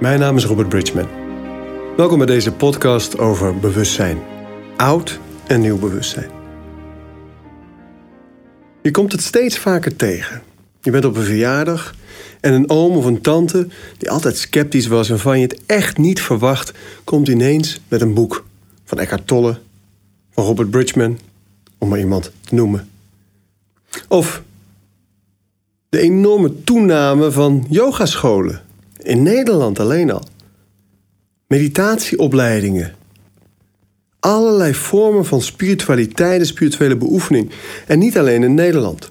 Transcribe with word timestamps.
Mijn 0.00 0.20
naam 0.20 0.36
is 0.36 0.44
Robert 0.44 0.68
Bridgman. 0.68 1.08
Welkom 1.96 2.18
bij 2.18 2.26
deze 2.26 2.52
podcast 2.52 3.18
over 3.18 3.58
bewustzijn. 3.58 4.18
Oud 4.76 5.20
en 5.46 5.60
nieuw 5.60 5.78
bewustzijn. 5.78 6.30
Je 8.82 8.90
komt 8.90 9.12
het 9.12 9.22
steeds 9.22 9.58
vaker 9.58 9.96
tegen. 9.96 10.42
Je 10.80 10.90
bent 10.90 11.04
op 11.04 11.16
een 11.16 11.22
verjaardag 11.22 11.94
en 12.40 12.52
een 12.52 12.70
oom 12.70 12.96
of 12.96 13.04
een 13.04 13.20
tante 13.20 13.68
die 13.96 14.10
altijd 14.10 14.36
sceptisch 14.36 14.86
was 14.86 15.10
en 15.10 15.18
van 15.18 15.40
je 15.40 15.46
het 15.46 15.60
echt 15.66 15.98
niet 15.98 16.22
verwacht, 16.22 16.72
komt 17.04 17.28
ineens 17.28 17.80
met 17.88 18.00
een 18.00 18.14
boek 18.14 18.44
van 18.84 18.98
Eckhart 18.98 19.26
Tolle, 19.26 19.58
van 20.30 20.44
Robert 20.44 20.70
Bridgman, 20.70 21.18
om 21.78 21.88
maar 21.88 21.98
iemand 21.98 22.32
te 22.40 22.54
noemen. 22.54 22.88
Of 24.08 24.42
de 25.88 25.98
enorme 26.00 26.64
toename 26.64 27.30
van 27.30 27.66
yogascholen 27.68 28.66
in 29.08 29.22
Nederland 29.22 29.80
alleen 29.80 30.10
al. 30.10 30.22
Meditatieopleidingen. 31.46 32.94
Allerlei 34.20 34.74
vormen 34.74 35.26
van 35.26 35.42
spiritualiteit 35.42 36.40
en 36.40 36.46
spirituele 36.46 36.96
beoefening. 36.96 37.50
En 37.86 37.98
niet 37.98 38.18
alleen 38.18 38.42
in 38.42 38.54
Nederland. 38.54 39.10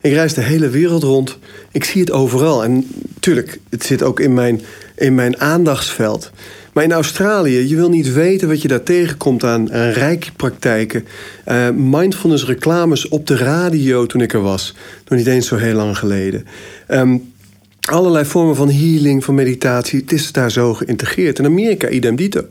Ik 0.00 0.12
reis 0.12 0.34
de 0.34 0.40
hele 0.40 0.68
wereld 0.68 1.02
rond. 1.02 1.38
Ik 1.72 1.84
zie 1.84 2.00
het 2.00 2.10
overal. 2.10 2.64
En 2.64 2.86
tuurlijk, 3.20 3.60
het 3.70 3.84
zit 3.84 4.02
ook 4.02 4.20
in 4.20 4.34
mijn, 4.34 4.60
in 4.94 5.14
mijn 5.14 5.40
aandachtsveld. 5.40 6.30
Maar 6.72 6.84
in 6.84 6.92
Australië, 6.92 7.68
je 7.68 7.76
wil 7.76 7.88
niet 7.88 8.12
weten 8.12 8.48
wat 8.48 8.62
je 8.62 8.68
daar 8.68 8.82
tegenkomt 8.82 9.44
aan, 9.44 9.72
aan 9.72 9.90
reiki-praktijken. 9.90 11.06
Uh, 11.48 11.68
mindfulness 11.70 12.44
reclames 12.44 13.08
op 13.08 13.26
de 13.26 13.36
radio 13.36 14.06
toen 14.06 14.20
ik 14.20 14.32
er 14.32 14.42
was. 14.42 14.74
Nog 15.08 15.18
niet 15.18 15.28
eens 15.28 15.46
zo 15.46 15.56
heel 15.56 15.74
lang 15.74 15.98
geleden. 15.98 16.46
Um, 16.88 17.32
allerlei 17.80 18.24
vormen 18.24 18.56
van 18.56 18.70
healing, 18.70 19.24
van 19.24 19.34
meditatie. 19.34 20.00
Het 20.00 20.12
is 20.12 20.32
daar 20.32 20.50
zo 20.50 20.74
geïntegreerd. 20.74 21.38
In 21.38 21.44
Amerika 21.44 21.88
idem 21.88 22.16
dito. 22.16 22.44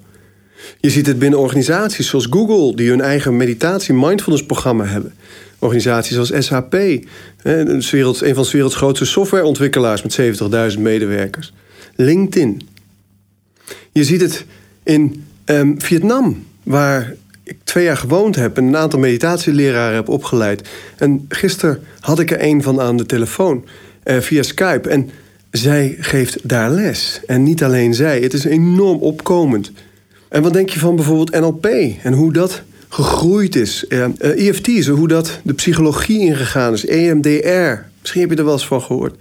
Je 0.80 0.90
ziet 0.90 1.08
het 1.08 1.20
binnen 1.20 1.40
organisaties 1.40 2.08
zoals 2.08 2.28
Google, 2.30 2.76
die 2.76 2.90
hun 2.90 3.02
eigen 3.02 3.38
meditatie-mindfulness-programma 3.38 4.86
hebben. 4.86 5.14
Organisaties 5.60 6.14
zoals 6.14 6.46
SAP, 6.46 6.74
een, 6.74 7.84
van 7.84 8.44
de 8.44 8.50
werelds 8.52 8.76
grootste 8.76 9.06
softwareontwikkelaars 9.06 10.02
met 10.02 10.20
70.000 10.76 10.80
medewerkers. 10.80 11.54
LinkedIn. 11.96 12.62
Je 13.92 14.04
ziet 14.04 14.22
het 14.22 14.46
in 14.84 15.26
um, 15.46 15.82
Vietnam, 15.82 16.46
waar 16.64 17.16
ik 17.44 17.58
twee 17.64 17.84
jaar 17.84 17.98
gewoond 17.98 18.36
heb 18.36 18.58
en 18.58 18.64
een 18.64 18.78
aantal 18.78 19.00
meditatieleraren 19.00 19.96
heb 19.96 20.10
opgeleid. 20.10 20.70
En 20.98 21.26
gisteren 21.30 21.84
had 22.00 22.20
ik 22.20 22.32
er 22.32 22.44
een 22.44 22.64
van 22.64 22.82
aan 22.82 22.98
de 22.98 23.06
telefoon 23.06 23.66
via 24.20 24.44
Skype. 24.44 24.90
En 24.90 25.10
zij 25.52 25.96
geeft 26.00 26.50
daar 26.50 26.72
les. 26.72 27.22
En 27.26 27.44
niet 27.44 27.64
alleen 27.64 27.94
zij. 27.94 28.20
Het 28.20 28.34
is 28.34 28.46
enorm 28.46 29.00
opkomend. 29.00 29.72
En 30.30 30.42
wat 30.42 30.54
denk 30.54 30.70
je 30.70 30.80
van 30.80 30.96
bijvoorbeeld 30.96 31.40
NLP 31.40 31.66
en 32.04 32.14
hoe 32.14 32.34
dat 32.34 32.62
gegroeid 32.90 33.56
is? 33.56 33.86
Uh, 33.90 34.06
uh, 34.20 34.48
EFT, 34.48 34.88
hoe 34.88 35.08
dat 35.08 35.40
de 35.44 35.54
psychologie 35.54 36.20
ingegaan 36.20 36.74
is. 36.74 36.86
EMDR, 36.86 37.84
misschien 38.00 38.22
heb 38.22 38.30
je 38.30 38.36
er 38.36 38.44
wel 38.44 38.54
eens 38.54 38.68
van 38.68 38.82
gehoord. 38.82 39.16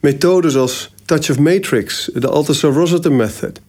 Methodes 0.00 0.56
als 0.56 0.92
Touch 1.04 1.30
of 1.30 1.38
Matrix, 1.38 2.10
de 2.14 2.28
Althusser 2.28 2.72
Rossiter 2.72 3.12
Method. 3.12 3.60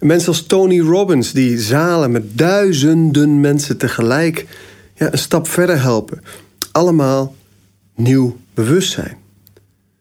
mensen 0.00 0.28
als 0.28 0.46
Tony 0.46 0.80
Robbins 0.80 1.32
die 1.32 1.58
zalen 1.58 2.10
met 2.10 2.38
duizenden 2.38 3.40
mensen 3.40 3.76
tegelijk 3.76 4.46
ja, 4.94 5.12
een 5.12 5.18
stap 5.18 5.48
verder 5.48 5.82
helpen. 5.82 6.22
Allemaal 6.72 7.34
nieuw 7.94 8.36
bewustzijn. 8.54 9.19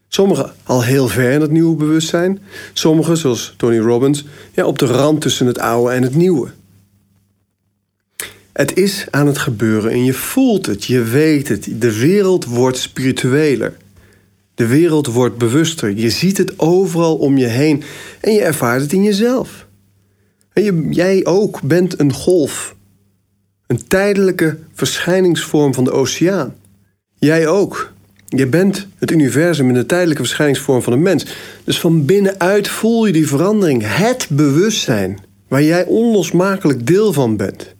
Sommigen 0.10 0.54
al 0.64 0.84
heel 0.84 1.08
ver 1.08 1.32
in 1.32 1.42
het 1.42 1.52
nieuwe 1.52 1.76
bewustzijn. 1.76 2.40
Sommigen, 2.74 3.18
zoals 3.18 3.54
Tony 3.58 3.80
Robbins, 3.80 4.26
ja, 4.54 4.66
op 4.66 4.80
de 4.80 4.86
rand 4.86 5.22
tussen 5.22 5.48
het 5.48 5.60
oude 5.60 5.94
en 5.94 6.04
het 6.04 6.16
nieuwe. 6.16 6.50
Het 8.54 8.78
is 8.78 9.06
aan 9.10 9.28
het 9.28 9.38
gebeuren 9.38 9.92
en 9.92 10.04
je 10.04 10.14
voelt 10.14 10.66
het, 10.66 10.86
je 10.86 11.04
weet 11.04 11.48
het. 11.48 11.70
De 11.82 12.00
wereld 12.00 12.46
wordt 12.46 12.78
spiritueler. 12.78 13.78
De 14.56 14.68
wereld 14.68 15.08
wordt 15.08 15.38
bewuster. 15.38 15.98
Je 15.98 16.10
ziet 16.10 16.38
het 16.38 16.60
overal 16.60 17.18
om 17.18 17.38
je 17.38 17.46
heen 17.46 17.84
en 18.22 18.34
je 18.34 18.42
ervaart 18.42 18.82
het 18.82 18.94
in 18.94 19.04
jezelf. 19.04 19.68
En 20.54 20.92
jij 20.92 21.26
ook 21.26 21.62
bent 21.62 22.00
een 22.00 22.14
golf. 22.14 22.76
Een 23.68 23.88
tijdelijke 23.88 24.58
verschijningsvorm 24.74 25.74
van 25.74 25.84
de 25.84 25.92
oceaan. 25.92 26.56
Jij 27.16 27.48
ook 27.48 27.94
je 28.30 28.48
bent 28.48 28.88
het 28.98 29.12
universum 29.12 29.68
in 29.68 29.74
de 29.74 29.86
tijdelijke 29.86 30.24
verschijningsvorm 30.24 30.82
van 30.82 30.94
een 30.94 31.02
mens. 31.02 31.26
Dus 31.64 31.80
van 31.80 32.06
binnenuit 32.06 32.68
voel 32.68 33.06
je 33.06 33.14
die 33.14 33.28
verandering. 33.28 33.84
Het 33.86 34.28
bewustzijn 34.30 35.20
waar 35.48 35.64
jij 35.64 35.86
onlosmakelijk 35.86 36.88
deel 36.88 37.14
van 37.14 37.38
bent. 37.38 37.74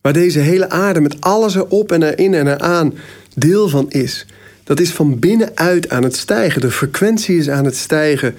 Waar 0.00 0.12
deze 0.12 0.38
hele 0.38 0.70
aarde 0.70 1.00
met 1.00 1.20
alles 1.20 1.54
erop 1.54 1.92
en 1.92 2.02
erin 2.02 2.34
en 2.34 2.46
eraan 2.46 2.94
deel 3.34 3.68
van 3.68 3.90
is. 3.90 4.26
Dat 4.64 4.80
is 4.80 4.90
van 4.90 5.18
binnenuit 5.18 5.90
aan 5.90 6.02
het 6.02 6.16
stijgen. 6.16 6.60
De 6.60 6.70
frequentie 6.70 7.38
is 7.38 7.48
aan 7.48 7.64
het 7.64 7.76
stijgen. 7.76 8.34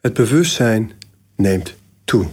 Het 0.00 0.14
bewustzijn 0.14 0.92
neemt 1.36 1.74
toe. 2.04 2.26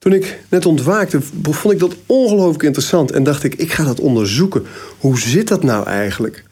Toen 0.00 0.12
ik 0.12 0.40
net 0.48 0.66
ontwaakte, 0.66 1.20
vond 1.42 1.74
ik 1.74 1.80
dat 1.80 1.96
ongelooflijk 2.06 2.62
interessant 2.62 3.10
en 3.10 3.22
dacht 3.22 3.44
ik, 3.44 3.54
ik 3.54 3.72
ga 3.72 3.84
dat 3.84 4.00
onderzoeken. 4.00 4.62
Hoe 4.98 5.18
zit 5.18 5.48
dat 5.48 5.62
nou 5.62 5.86
eigenlijk? 5.86 6.44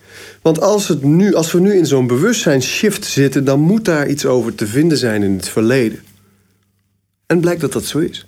Want 0.42 0.60
als, 0.60 0.88
het 0.88 1.02
nu, 1.02 1.34
als 1.34 1.52
we 1.52 1.60
nu 1.60 1.72
in 1.72 1.86
zo'n 1.86 2.06
bewustzijnsshift 2.06 3.04
zitten, 3.04 3.44
dan 3.44 3.60
moet 3.60 3.84
daar 3.84 4.08
iets 4.08 4.26
over 4.26 4.54
te 4.54 4.66
vinden 4.66 4.98
zijn 4.98 5.22
in 5.22 5.36
het 5.36 5.48
verleden. 5.48 6.02
En 7.26 7.40
blijkt 7.40 7.60
dat 7.60 7.72
dat 7.72 7.84
zo 7.84 7.98
is. 7.98 8.24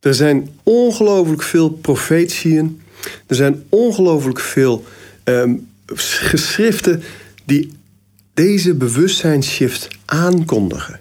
Er 0.00 0.14
zijn 0.14 0.48
ongelooflijk 0.62 1.42
veel 1.42 1.70
profetieën, 1.70 2.80
er 3.26 3.36
zijn 3.36 3.64
ongelooflijk 3.68 4.40
veel 4.40 4.84
um, 5.24 5.68
geschriften 5.94 7.02
die 7.44 7.72
deze 8.34 8.74
bewustzijnsshift 8.74 9.88
aankondigen. 10.04 11.00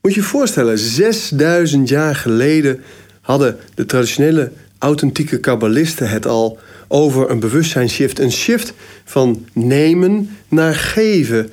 Moet 0.00 0.14
je 0.14 0.20
je 0.20 0.26
voorstellen, 0.26 0.78
6000 0.78 1.88
jaar 1.88 2.14
geleden 2.14 2.82
hadden 3.20 3.56
de 3.74 3.86
traditionele 3.86 4.52
authentieke 4.78 5.40
kabbalisten 5.40 6.08
het 6.08 6.26
al 6.26 6.58
over 6.88 7.30
een 7.30 7.40
bewustzijnsshift. 7.40 8.18
Een 8.18 8.32
shift 8.32 8.72
van 9.04 9.46
nemen 9.52 10.36
naar 10.48 10.74
geven 10.74 11.50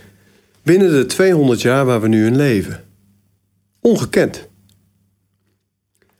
binnen 0.64 0.92
de 0.92 1.06
200 1.06 1.62
jaar 1.62 1.86
waar 1.86 2.02
we 2.02 2.08
nu 2.08 2.26
in 2.26 2.36
leven. 2.36 2.84
Ongekend. 3.82 4.48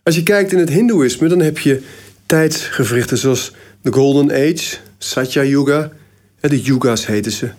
Als 0.03 0.16
je 0.16 0.24
kijkt 0.24 0.52
in 0.52 0.59
het 0.59 0.69
Hindoeïsme, 0.69 1.28
dan 1.28 1.40
heb 1.40 1.57
je 1.59 1.81
tijdsgevrichten 2.25 3.18
zoals 3.18 3.53
de 3.81 3.92
Golden 3.92 4.31
Age, 4.31 4.78
Satya 4.97 5.44
Yuga. 5.44 5.92
De 6.40 6.62
Yugas 6.62 7.06
heten 7.06 7.31
ze. 7.31 7.50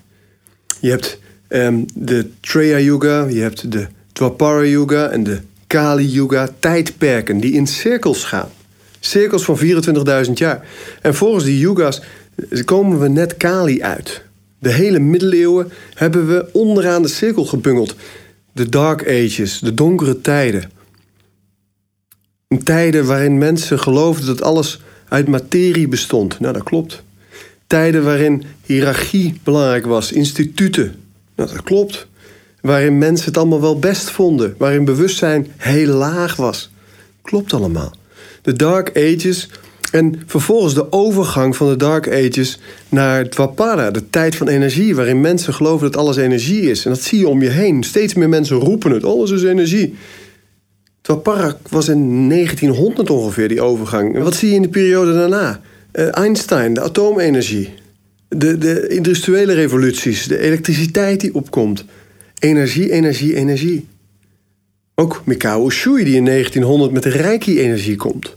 Je 0.80 0.90
hebt 0.90 1.18
um, 1.48 1.84
de 1.94 2.30
Treya 2.40 2.78
Yuga, 2.78 3.24
je 3.24 3.40
hebt 3.40 3.72
de 3.72 3.86
Dwapara 4.16 4.64
Yuga 4.64 5.08
en 5.08 5.22
de 5.22 5.40
Kali 5.66 6.06
Yuga 6.06 6.48
tijdperken 6.58 7.40
die 7.40 7.52
in 7.52 7.66
cirkels 7.66 8.24
gaan. 8.24 8.48
Cirkels 9.00 9.44
van 9.44 9.58
24.000 10.26 10.32
jaar. 10.32 10.66
En 11.02 11.14
volgens 11.14 11.44
die 11.44 11.58
yugas 11.58 12.02
komen 12.64 13.00
we 13.00 13.08
net 13.08 13.36
Kali 13.36 13.82
uit. 13.82 14.22
De 14.58 14.72
hele 14.72 14.98
middeleeuwen 14.98 15.72
hebben 15.94 16.26
we 16.26 16.48
onderaan 16.52 17.02
de 17.02 17.08
cirkel 17.08 17.44
gebungeld. 17.44 17.94
De 18.52 18.68
Dark 18.68 19.08
Ages, 19.08 19.58
de 19.58 19.74
donkere 19.74 20.20
tijden. 20.20 20.70
Tijden 22.64 23.06
waarin 23.06 23.38
mensen 23.38 23.78
geloofden 23.78 24.26
dat 24.26 24.42
alles 24.42 24.80
uit 25.08 25.28
materie 25.28 25.88
bestond. 25.88 26.40
Nou, 26.40 26.52
dat 26.52 26.62
klopt. 26.62 27.02
Tijden 27.66 28.04
waarin 28.04 28.44
hiërarchie 28.62 29.40
belangrijk 29.44 29.86
was, 29.86 30.12
instituten. 30.12 30.94
Nou, 31.34 31.52
dat 31.52 31.62
klopt 31.62 32.06
waarin 32.66 32.98
mensen 32.98 33.26
het 33.26 33.36
allemaal 33.36 33.60
wel 33.60 33.78
best 33.78 34.10
vonden, 34.10 34.54
waarin 34.58 34.84
bewustzijn 34.84 35.46
heel 35.56 35.94
laag 35.94 36.36
was. 36.36 36.70
Klopt 37.22 37.52
allemaal. 37.52 37.92
De 38.42 38.52
Dark 38.52 38.96
Ages 38.96 39.48
en 39.90 40.22
vervolgens 40.26 40.74
de 40.74 40.92
overgang 40.92 41.56
van 41.56 41.68
de 41.68 41.76
Dark 41.76 42.08
Ages 42.08 42.58
naar 42.88 43.28
Dwapara, 43.28 43.90
de 43.90 44.10
tijd 44.10 44.36
van 44.36 44.48
energie, 44.48 44.94
waarin 44.94 45.20
mensen 45.20 45.54
geloven 45.54 45.90
dat 45.90 46.00
alles 46.00 46.16
energie 46.16 46.70
is. 46.70 46.84
En 46.84 46.90
dat 46.90 47.02
zie 47.02 47.18
je 47.18 47.28
om 47.28 47.42
je 47.42 47.48
heen. 47.48 47.82
Steeds 47.82 48.14
meer 48.14 48.28
mensen 48.28 48.56
roepen 48.56 48.90
het: 48.90 49.04
alles 49.04 49.30
is 49.30 49.42
energie. 49.42 49.94
Dwapara 51.00 51.56
was 51.70 51.88
in 51.88 52.28
1900 52.28 53.10
ongeveer 53.10 53.48
die 53.48 53.60
overgang. 53.60 54.14
En 54.14 54.22
wat 54.22 54.34
zie 54.34 54.48
je 54.48 54.54
in 54.54 54.62
de 54.62 54.68
periode 54.68 55.12
daarna? 55.12 55.60
Uh, 55.92 56.16
Einstein, 56.16 56.74
de 56.74 56.80
atoomenergie. 56.80 57.74
De, 58.28 58.58
de 58.58 58.88
industriële 58.88 59.52
revoluties, 59.52 60.26
de 60.26 60.38
elektriciteit 60.38 61.20
die 61.20 61.34
opkomt. 61.34 61.84
Energie, 62.38 62.90
energie, 62.90 63.34
energie. 63.34 63.86
Ook 64.94 65.22
Mikao 65.24 65.66
Ushui 65.66 66.04
die 66.04 66.16
in 66.16 66.24
1900 66.24 66.92
met 66.92 67.02
de 67.02 67.08
Reiki-energie 67.08 67.96
komt. 67.96 68.36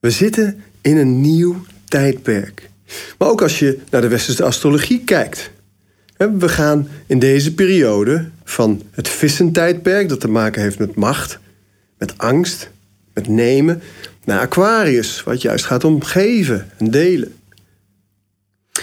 We 0.00 0.10
zitten 0.10 0.62
in 0.80 0.96
een 0.96 1.20
nieuw 1.20 1.64
tijdperk. 1.84 2.70
Maar 3.18 3.28
ook 3.28 3.42
als 3.42 3.58
je 3.58 3.78
naar 3.90 4.00
de 4.00 4.08
westerse 4.08 4.44
astrologie 4.44 5.04
kijkt. 5.04 5.50
We 6.16 6.48
gaan 6.48 6.88
in 7.06 7.18
deze 7.18 7.54
periode 7.54 8.28
van 8.44 8.82
het 8.90 9.08
vissentijdperk, 9.08 10.08
dat 10.08 10.20
te 10.20 10.28
maken 10.28 10.62
heeft 10.62 10.78
met 10.78 10.94
macht, 10.94 11.38
met 11.98 12.18
angst, 12.18 12.70
met 13.14 13.28
nemen, 13.28 13.82
naar 14.24 14.40
Aquarius, 14.40 15.22
wat 15.22 15.42
juist 15.42 15.64
gaat 15.64 15.84
om 15.84 16.02
geven 16.02 16.70
en 16.78 16.90
delen. 16.90 17.34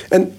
En 0.10 0.32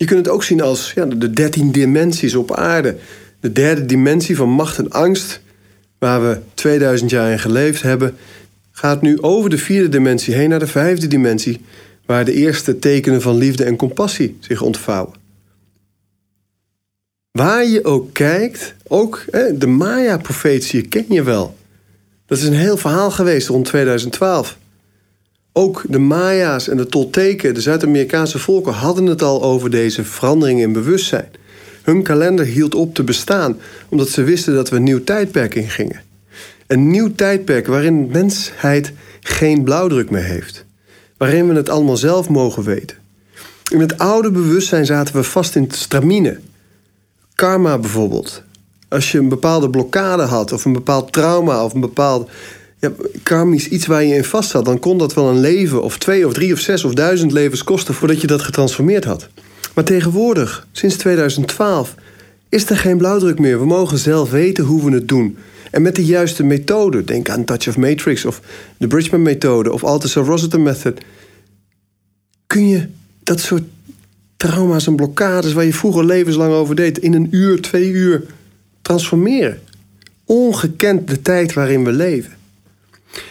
je 0.00 0.06
kunt 0.06 0.26
het 0.26 0.34
ook 0.34 0.42
zien 0.42 0.60
als 0.60 0.92
ja, 0.94 1.04
de 1.04 1.30
dertien 1.30 1.72
dimensies 1.72 2.34
op 2.34 2.54
aarde. 2.54 2.96
De 3.40 3.52
derde 3.52 3.86
dimensie 3.86 4.36
van 4.36 4.48
macht 4.48 4.78
en 4.78 4.90
angst, 4.90 5.40
waar 5.98 6.22
we 6.22 6.40
2000 6.54 7.10
jaar 7.10 7.30
in 7.30 7.38
geleefd 7.38 7.82
hebben, 7.82 8.16
gaat 8.70 9.02
nu 9.02 9.20
over 9.20 9.50
de 9.50 9.58
vierde 9.58 9.88
dimensie 9.88 10.34
heen 10.34 10.48
naar 10.48 10.58
de 10.58 10.66
vijfde 10.66 11.06
dimensie, 11.06 11.60
waar 12.06 12.24
de 12.24 12.32
eerste 12.32 12.78
tekenen 12.78 13.22
van 13.22 13.36
liefde 13.36 13.64
en 13.64 13.76
compassie 13.76 14.36
zich 14.40 14.62
ontvouwen. 14.62 15.14
Waar 17.30 17.66
je 17.66 17.84
ook 17.84 18.12
kijkt, 18.12 18.74
ook 18.86 19.24
hè, 19.30 19.58
de 19.58 19.66
Maya-profetie 19.66 20.88
ken 20.88 21.06
je 21.08 21.22
wel. 21.22 21.56
Dat 22.26 22.38
is 22.38 22.44
een 22.44 22.52
heel 22.52 22.76
verhaal 22.76 23.10
geweest 23.10 23.48
rond 23.48 23.64
2012. 23.64 24.58
Ook 25.60 25.84
de 25.88 25.98
Maya's 25.98 26.68
en 26.68 26.76
de 26.76 26.86
Tolteken, 26.86 27.54
de 27.54 27.60
Zuid-Amerikaanse 27.60 28.38
volken, 28.38 28.72
hadden 28.72 29.06
het 29.06 29.22
al 29.22 29.42
over 29.42 29.70
deze 29.70 30.04
verandering 30.04 30.60
in 30.60 30.72
bewustzijn. 30.72 31.30
Hun 31.82 32.02
kalender 32.02 32.44
hield 32.44 32.74
op 32.74 32.94
te 32.94 33.04
bestaan, 33.04 33.58
omdat 33.88 34.08
ze 34.08 34.22
wisten 34.22 34.54
dat 34.54 34.68
we 34.68 34.76
een 34.76 34.82
nieuw 34.82 35.04
tijdperk 35.04 35.54
ingingen. 35.54 36.02
Een 36.66 36.90
nieuw 36.90 37.14
tijdperk 37.14 37.66
waarin 37.66 38.06
de 38.06 38.18
mensheid 38.18 38.92
geen 39.20 39.64
blauwdruk 39.64 40.10
meer 40.10 40.22
heeft. 40.22 40.64
Waarin 41.16 41.48
we 41.48 41.54
het 41.54 41.68
allemaal 41.68 41.96
zelf 41.96 42.28
mogen 42.28 42.62
weten. 42.62 42.96
In 43.68 43.80
het 43.80 43.98
oude 43.98 44.30
bewustzijn 44.30 44.86
zaten 44.86 45.14
we 45.14 45.22
vast 45.22 45.56
in 45.56 45.70
stramine. 45.70 46.38
Karma 47.34 47.78
bijvoorbeeld. 47.78 48.42
Als 48.88 49.12
je 49.12 49.18
een 49.18 49.28
bepaalde 49.28 49.70
blokkade 49.70 50.22
had, 50.22 50.52
of 50.52 50.64
een 50.64 50.72
bepaald 50.72 51.12
trauma, 51.12 51.64
of 51.64 51.74
een 51.74 51.80
bepaald 51.80 52.30
ja, 52.80 52.92
karmisch 53.22 53.68
iets 53.68 53.86
waar 53.86 54.04
je 54.04 54.14
in 54.14 54.24
vast 54.24 54.50
zat, 54.50 54.64
dan 54.64 54.78
kon 54.78 54.98
dat 54.98 55.14
wel 55.14 55.28
een 55.28 55.40
leven, 55.40 55.82
of 55.82 55.98
twee, 55.98 56.26
of 56.26 56.32
drie, 56.32 56.52
of 56.52 56.58
zes, 56.58 56.84
of 56.84 56.94
duizend 56.94 57.32
levens 57.32 57.64
kosten 57.64 57.94
voordat 57.94 58.20
je 58.20 58.26
dat 58.26 58.42
getransformeerd 58.42 59.04
had. 59.04 59.28
Maar 59.74 59.84
tegenwoordig, 59.84 60.66
sinds 60.72 60.96
2012, 60.96 61.94
is 62.48 62.70
er 62.70 62.76
geen 62.76 62.98
blauwdruk 62.98 63.38
meer. 63.38 63.58
We 63.58 63.66
mogen 63.66 63.98
zelf 63.98 64.30
weten 64.30 64.64
hoe 64.64 64.84
we 64.84 64.94
het 64.94 65.08
doen. 65.08 65.36
En 65.70 65.82
met 65.82 65.96
de 65.96 66.04
juiste 66.04 66.42
methode, 66.42 67.04
denk 67.04 67.28
aan 67.28 67.44
Touch 67.44 67.68
of 67.68 67.76
Matrix 67.76 68.24
of 68.24 68.40
de 68.78 68.86
Bridgman-methode 68.86 69.72
of 69.72 69.84
Althusser 69.84 70.24
Rosetta 70.24 70.58
Method, 70.58 71.00
kun 72.46 72.68
je 72.68 72.88
dat 73.22 73.40
soort 73.40 73.62
trauma's 74.36 74.86
en 74.86 74.96
blokkades 74.96 75.52
waar 75.52 75.64
je 75.64 75.74
vroeger 75.74 76.04
levenslang 76.04 76.52
over 76.52 76.74
deed, 76.74 76.98
in 76.98 77.14
een 77.14 77.28
uur, 77.30 77.60
twee 77.60 77.90
uur 77.90 78.22
transformeren. 78.82 79.60
Ongekend 80.24 81.08
de 81.08 81.22
tijd 81.22 81.52
waarin 81.52 81.84
we 81.84 81.92
leven. 81.92 82.32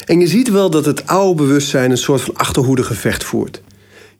En 0.05 0.19
je 0.19 0.27
ziet 0.27 0.49
wel 0.49 0.69
dat 0.69 0.85
het 0.85 1.07
oude 1.07 1.43
bewustzijn 1.43 1.91
een 1.91 1.97
soort 1.97 2.21
van 2.21 2.35
achterhoedegevecht 2.35 3.23
voert. 3.23 3.61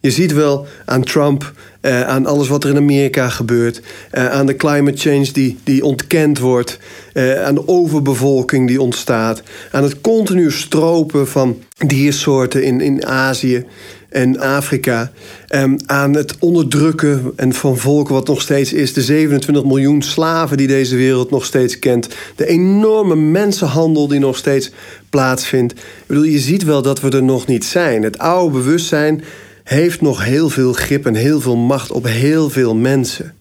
Je 0.02 0.12
ziet 0.12 0.34
wel 0.34 0.68
aan 0.86 1.04
Trump, 1.04 1.54
eh, 1.82 2.08
aan 2.08 2.26
alles 2.26 2.48
wat 2.48 2.64
er 2.64 2.70
in 2.70 2.78
Amerika 2.78 3.30
gebeurt, 3.30 3.82
eh, 4.12 4.30
aan 4.30 4.46
de 4.46 4.56
climate 4.56 4.98
change 4.98 5.32
die, 5.32 5.58
die 5.64 5.84
ontkend 5.84 6.40
wordt, 6.40 6.80
eh, 7.14 7.44
aan 7.44 7.56
de 7.56 7.68
overbevolking 7.68 8.68
die 8.68 8.82
ontstaat, 8.82 9.44
aan 9.72 9.84
het 9.84 10.02
continu 10.02 10.52
stropen 10.52 11.28
van 11.28 11.64
diersoorten 11.88 12.64
in, 12.64 12.82
in 12.82 13.06
Azië 13.06 13.66
en 14.10 14.40
Afrika, 14.40 15.12
eh, 15.48 15.64
aan 15.86 16.14
het 16.14 16.36
onderdrukken 16.40 17.32
en 17.36 17.54
van 17.54 17.78
volken 17.78 18.14
wat 18.14 18.28
nog 18.28 18.42
steeds 18.42 18.74
is, 18.74 18.94
de 18.94 19.02
27 19.02 19.64
miljoen 19.64 20.02
slaven 20.02 20.58
die 20.58 20.68
deze 20.68 20.96
wereld 20.96 21.32
nog 21.32 21.46
steeds 21.46 21.80
kent, 21.80 22.08
de 22.36 22.48
enorme 22.48 23.16
mensenhandel 23.16 24.08
die 24.08 24.20
nog 24.20 24.38
steeds 24.38 24.72
plaatsvindt. 25.10 25.74
Ik 25.74 26.04
bedoel, 26.06 26.24
je 26.24 26.40
ziet 26.40 26.64
wel 26.64 26.82
dat 26.82 27.02
we 27.02 27.10
er 27.10 27.24
nog 27.24 27.48
niet 27.48 27.66
zijn. 27.66 28.04
Het 28.04 28.18
oude 28.18 28.58
bewustzijn 28.58 29.24
heeft 29.64 30.02
nog 30.02 30.24
heel 30.24 30.50
veel 30.50 30.74
grip 30.74 31.06
en 31.06 31.16
heel 31.16 31.42
veel 31.42 31.58
macht 31.58 31.92
op 31.92 32.06
heel 32.06 32.50
veel 32.50 32.76
mensen. 32.76 33.34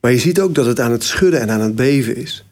Maar 0.00 0.12
je 0.12 0.18
ziet 0.18 0.40
ook 0.40 0.54
dat 0.54 0.66
het 0.66 0.80
aan 0.80 0.92
het 0.92 1.04
schudden 1.04 1.40
en 1.40 1.50
aan 1.50 1.60
het 1.60 1.74
beven 1.74 2.16
is. 2.16 2.44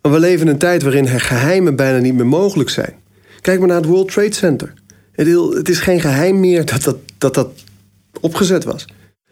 Want 0.00 0.14
we 0.14 0.20
leven 0.20 0.46
in 0.46 0.52
een 0.52 0.58
tijd 0.58 0.82
waarin 0.82 1.08
geheimen 1.08 1.76
bijna 1.76 1.98
niet 1.98 2.14
meer 2.14 2.26
mogelijk 2.26 2.70
zijn. 2.70 2.94
Kijk 3.40 3.58
maar 3.58 3.68
naar 3.68 3.76
het 3.76 3.86
World 3.86 4.12
Trade 4.12 4.34
Center. 4.34 4.72
Het 5.12 5.68
is 5.68 5.78
geen 5.78 6.00
geheim 6.00 6.40
meer 6.40 6.64
dat 6.64 6.82
dat, 6.82 6.96
dat, 7.18 7.34
dat 7.34 7.50
opgezet 8.20 8.64
was. 8.64 8.84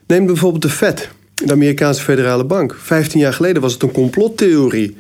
Neem 0.06 0.26
bijvoorbeeld 0.26 0.62
de 0.62 0.70
Fed, 0.70 1.08
de 1.34 1.52
Amerikaanse 1.52 2.02
federale 2.02 2.44
bank. 2.44 2.76
Vijftien 2.78 3.20
jaar 3.20 3.32
geleden 3.32 3.62
was 3.62 3.72
het 3.72 3.82
een 3.82 3.92
complottheorie 3.92 4.96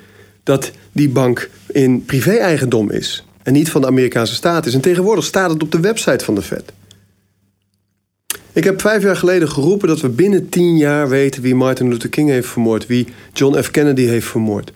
dat 0.48 0.70
die 0.92 1.08
bank 1.08 1.50
in 1.66 2.04
privé-eigendom 2.04 2.90
is 2.90 3.24
en 3.42 3.52
niet 3.52 3.70
van 3.70 3.80
de 3.80 3.86
Amerikaanse 3.86 4.34
staat 4.34 4.66
is. 4.66 4.74
En 4.74 4.80
tegenwoordig 4.80 5.24
staat 5.24 5.50
het 5.50 5.62
op 5.62 5.72
de 5.72 5.80
website 5.80 6.24
van 6.24 6.34
de 6.34 6.42
Fed. 6.42 6.72
Ik 8.52 8.64
heb 8.64 8.80
vijf 8.80 9.02
jaar 9.02 9.16
geleden 9.16 9.50
geroepen 9.50 9.88
dat 9.88 10.00
we 10.00 10.08
binnen 10.08 10.48
tien 10.48 10.76
jaar 10.76 11.08
weten 11.08 11.42
wie 11.42 11.54
Martin 11.54 11.88
Luther 11.88 12.08
King 12.08 12.28
heeft 12.28 12.48
vermoord, 12.48 12.86
wie 12.86 13.06
John 13.32 13.62
F. 13.62 13.70
Kennedy 13.70 14.02
heeft 14.02 14.26
vermoord. 14.26 14.72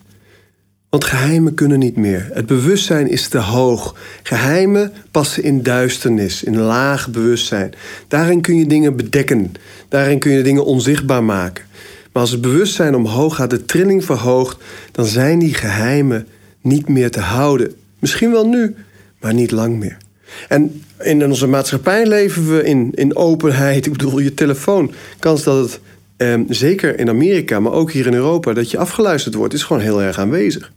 Want 0.89 1.05
geheimen 1.05 1.55
kunnen 1.55 1.79
niet 1.79 1.97
meer. 1.97 2.31
Het 2.33 2.47
bewustzijn 2.47 3.09
is 3.09 3.29
te 3.29 3.39
hoog. 3.39 3.97
Geheimen 4.23 4.93
passen 5.11 5.43
in 5.43 5.63
duisternis, 5.63 6.43
in 6.43 6.59
laag 6.59 7.11
bewustzijn. 7.11 7.75
Daarin 8.09 8.41
kun 8.41 8.57
je 8.57 8.67
dingen 8.67 8.97
bedekken. 8.97 9.53
Daarin 9.89 10.19
kun 10.19 10.33
je 10.33 10.43
dingen 10.43 10.65
onzichtbaar 10.65 11.25
maken. 11.25 11.65
Maar 12.13 12.23
als 12.23 12.31
het 12.31 12.41
bewustzijn 12.41 12.95
omhoog 12.95 13.37
gaat, 13.37 13.51
de 13.51 13.65
trilling 13.65 14.05
verhoogt, 14.05 14.63
dan 14.93 15.07
zijn 15.07 15.39
die 15.39 15.55
geheimen 15.55 16.29
niet 16.61 16.89
meer 16.89 17.11
te 17.11 17.21
houden. 17.21 17.75
Misschien 17.99 18.31
wel 18.31 18.49
nu, 18.49 18.75
maar 19.21 19.35
niet 19.35 19.51
lang 19.51 19.79
meer. 19.79 19.97
En 20.49 20.85
in 20.99 21.25
onze 21.25 21.47
maatschappij 21.47 22.07
leven 22.07 22.57
we 22.57 22.63
in, 22.65 22.93
in 22.95 23.17
openheid. 23.17 23.87
Ik 23.87 23.93
bedoel, 23.93 24.19
je 24.19 24.35
telefoon. 24.35 24.93
Kans 25.19 25.43
dat 25.43 25.59
het, 25.59 25.81
eh, 26.17 26.41
zeker 26.49 26.99
in 26.99 27.09
Amerika, 27.09 27.61
maar 27.61 27.73
ook 27.73 27.93
hier 27.93 28.07
in 28.07 28.15
Europa, 28.15 28.53
dat 28.53 28.71
je 28.71 28.79
afgeluisterd 28.79 29.35
wordt, 29.35 29.55
is 29.55 29.63
gewoon 29.63 29.83
heel 29.83 30.03
erg 30.03 30.19
aanwezig. 30.19 30.73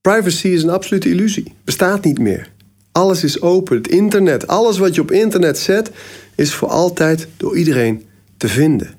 Privacy 0.00 0.48
is 0.48 0.62
een 0.62 0.70
absolute 0.70 1.08
illusie. 1.08 1.52
Bestaat 1.64 2.04
niet 2.04 2.18
meer. 2.18 2.50
Alles 2.92 3.24
is 3.24 3.40
open. 3.40 3.76
Het 3.76 3.88
internet, 3.88 4.46
alles 4.46 4.78
wat 4.78 4.94
je 4.94 5.00
op 5.00 5.10
internet 5.10 5.58
zet, 5.58 5.90
is 6.34 6.54
voor 6.54 6.68
altijd 6.68 7.28
door 7.36 7.56
iedereen 7.56 8.06
te 8.36 8.48
vinden. 8.48 8.94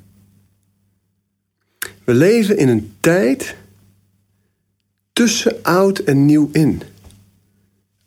We 2.03 2.13
leven 2.13 2.57
in 2.57 2.67
een 2.67 2.93
tijd 2.99 3.55
tussen 5.13 5.63
oud 5.63 5.99
en 5.99 6.25
nieuw 6.25 6.49
in. 6.51 6.81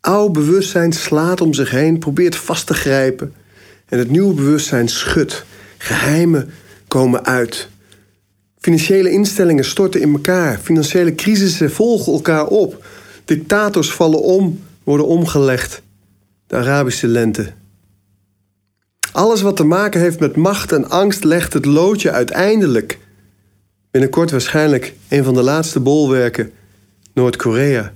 Oud 0.01 0.33
bewustzijn 0.33 0.93
slaat 0.93 1.41
om 1.41 1.55
zich 1.55 1.71
heen, 1.71 1.99
probeert 1.99 2.37
vast 2.37 2.67
te 2.67 2.75
grijpen. 2.75 3.35
En 3.87 3.99
het 3.99 4.11
nieuwe 4.11 4.35
bewustzijn 4.35 4.89
schudt. 4.89 5.45
Geheimen 5.79 6.51
komen 6.89 7.25
uit. 7.25 7.69
Financiële 8.59 9.11
instellingen 9.11 9.65
storten 9.65 10.01
in 10.01 10.13
elkaar. 10.13 10.59
Financiële 10.59 11.15
crisissen 11.15 11.71
volgen 11.71 12.13
elkaar 12.13 12.47
op. 12.47 12.87
Dictators 13.25 13.93
vallen 13.93 14.23
om, 14.23 14.63
worden 14.85 15.07
omgelegd. 15.07 15.83
De 16.47 16.57
Arabische 16.57 17.07
lente. 17.07 17.53
Alles 19.17 19.43
wat 19.43 19.57
te 19.57 19.65
maken 19.65 20.01
heeft 20.01 20.21
met 20.21 20.37
macht 20.37 20.73
en 20.73 20.91
angst 20.91 21.25
legt 21.25 21.53
het 21.53 21.65
loodje 21.65 22.11
uiteindelijk. 22.11 22.99
Binnenkort 23.91 24.31
waarschijnlijk 24.31 24.95
een 25.09 25.25
van 25.25 25.35
de 25.35 25.43
laatste 25.43 25.81
bolwerken, 25.81 26.53
Noord-Korea. 27.15 27.95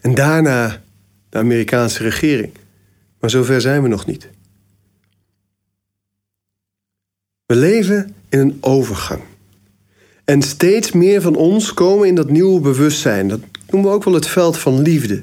En 0.00 0.14
daarna 0.14 0.82
de 1.28 1.38
Amerikaanse 1.38 2.02
regering. 2.02 2.52
Maar 3.20 3.30
zover 3.30 3.60
zijn 3.60 3.82
we 3.82 3.88
nog 3.88 4.06
niet. 4.06 4.28
We 7.46 7.54
leven 7.54 8.14
in 8.28 8.38
een 8.38 8.58
overgang. 8.60 9.22
En 10.24 10.42
steeds 10.42 10.92
meer 10.92 11.20
van 11.20 11.34
ons 11.36 11.74
komen 11.74 12.08
in 12.08 12.14
dat 12.14 12.30
nieuwe 12.30 12.60
bewustzijn. 12.60 13.28
Dat 13.28 13.40
noemen 13.70 13.90
we 13.90 13.96
ook 13.96 14.04
wel 14.04 14.14
het 14.14 14.26
veld 14.26 14.58
van 14.58 14.82
liefde. 14.82 15.22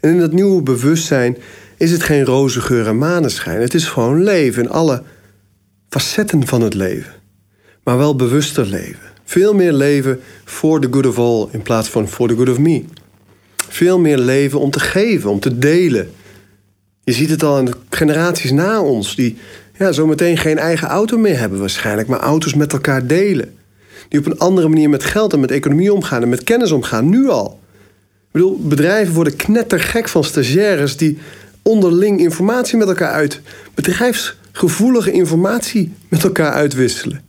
En 0.00 0.10
in 0.10 0.18
dat 0.18 0.32
nieuwe 0.32 0.62
bewustzijn 0.62 1.36
is 1.80 1.90
het 1.90 2.02
geen 2.02 2.24
roze 2.24 2.60
geur 2.60 2.86
en 2.86 2.98
maneschijn. 2.98 3.60
Het 3.60 3.74
is 3.74 3.84
gewoon 3.84 4.22
leven 4.22 4.62
in 4.62 4.70
alle 4.70 5.02
facetten 5.88 6.46
van 6.46 6.60
het 6.62 6.74
leven. 6.74 7.12
Maar 7.84 7.96
wel 7.96 8.16
bewuster 8.16 8.66
leven. 8.66 9.08
Veel 9.24 9.54
meer 9.54 9.72
leven 9.72 10.20
for 10.44 10.80
the 10.80 10.88
good 10.90 11.06
of 11.06 11.18
all 11.18 11.48
in 11.50 11.62
plaats 11.62 11.88
van 11.88 12.08
for 12.08 12.28
the 12.28 12.36
good 12.36 12.48
of 12.48 12.58
me. 12.58 12.84
Veel 13.68 13.98
meer 13.98 14.18
leven 14.18 14.60
om 14.60 14.70
te 14.70 14.80
geven, 14.80 15.30
om 15.30 15.40
te 15.40 15.58
delen. 15.58 16.10
Je 17.04 17.12
ziet 17.12 17.30
het 17.30 17.42
al 17.42 17.56
aan 17.56 17.64
de 17.64 17.76
generaties 17.90 18.50
na 18.50 18.82
ons, 18.82 19.16
die 19.16 19.36
ja, 19.78 19.92
zometeen 19.92 20.36
geen 20.36 20.58
eigen 20.58 20.88
auto 20.88 21.18
meer 21.18 21.38
hebben 21.38 21.58
waarschijnlijk, 21.58 22.08
maar 22.08 22.20
auto's 22.20 22.54
met 22.54 22.72
elkaar 22.72 23.06
delen. 23.06 23.54
Die 24.08 24.18
op 24.20 24.26
een 24.26 24.38
andere 24.38 24.68
manier 24.68 24.90
met 24.90 25.04
geld 25.04 25.32
en 25.32 25.40
met 25.40 25.50
economie 25.50 25.92
omgaan 25.92 26.22
en 26.22 26.28
met 26.28 26.44
kennis 26.44 26.70
omgaan, 26.70 27.08
nu 27.08 27.28
al. 27.28 27.60
Ik 28.10 28.30
bedoel, 28.30 28.58
bedrijven 28.62 29.14
worden 29.14 29.36
knettergek 29.36 30.08
van 30.08 30.24
stagiaires 30.24 30.96
die 30.96 31.18
onderling 31.62 32.20
informatie 32.20 32.76
met 32.78 32.88
elkaar 32.88 33.12
uit. 33.12 33.40
Bedrijfs 33.74 34.36
gevoelige 34.52 35.12
informatie 35.12 35.92
met 36.08 36.24
elkaar 36.24 36.52
uitwisselen. 36.52 37.24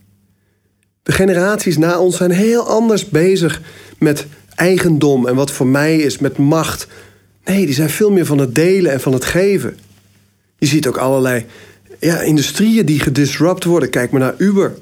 De 1.02 1.12
generaties 1.12 1.76
na 1.76 1.98
ons 1.98 2.16
zijn 2.16 2.30
heel 2.30 2.68
anders 2.68 3.08
bezig 3.08 3.60
met 3.98 4.26
eigendom 4.54 5.26
en 5.26 5.34
wat 5.34 5.50
voor 5.50 5.66
mij 5.66 5.96
is, 5.96 6.18
met 6.18 6.36
macht. 6.36 6.86
Nee, 7.44 7.66
die 7.66 7.74
zijn 7.74 7.90
veel 7.90 8.10
meer 8.10 8.26
van 8.26 8.38
het 8.38 8.54
delen 8.54 8.92
en 8.92 9.00
van 9.00 9.12
het 9.12 9.24
geven. 9.24 9.78
Je 10.58 10.66
ziet 10.66 10.86
ook 10.86 10.96
allerlei 10.96 11.46
ja, 12.00 12.20
industrieën 12.20 12.86
die 12.86 13.00
gedisrupt 13.00 13.64
worden. 13.64 13.90
Kijk 13.90 14.10
maar 14.10 14.20
naar 14.20 14.34
Uber. 14.38 14.74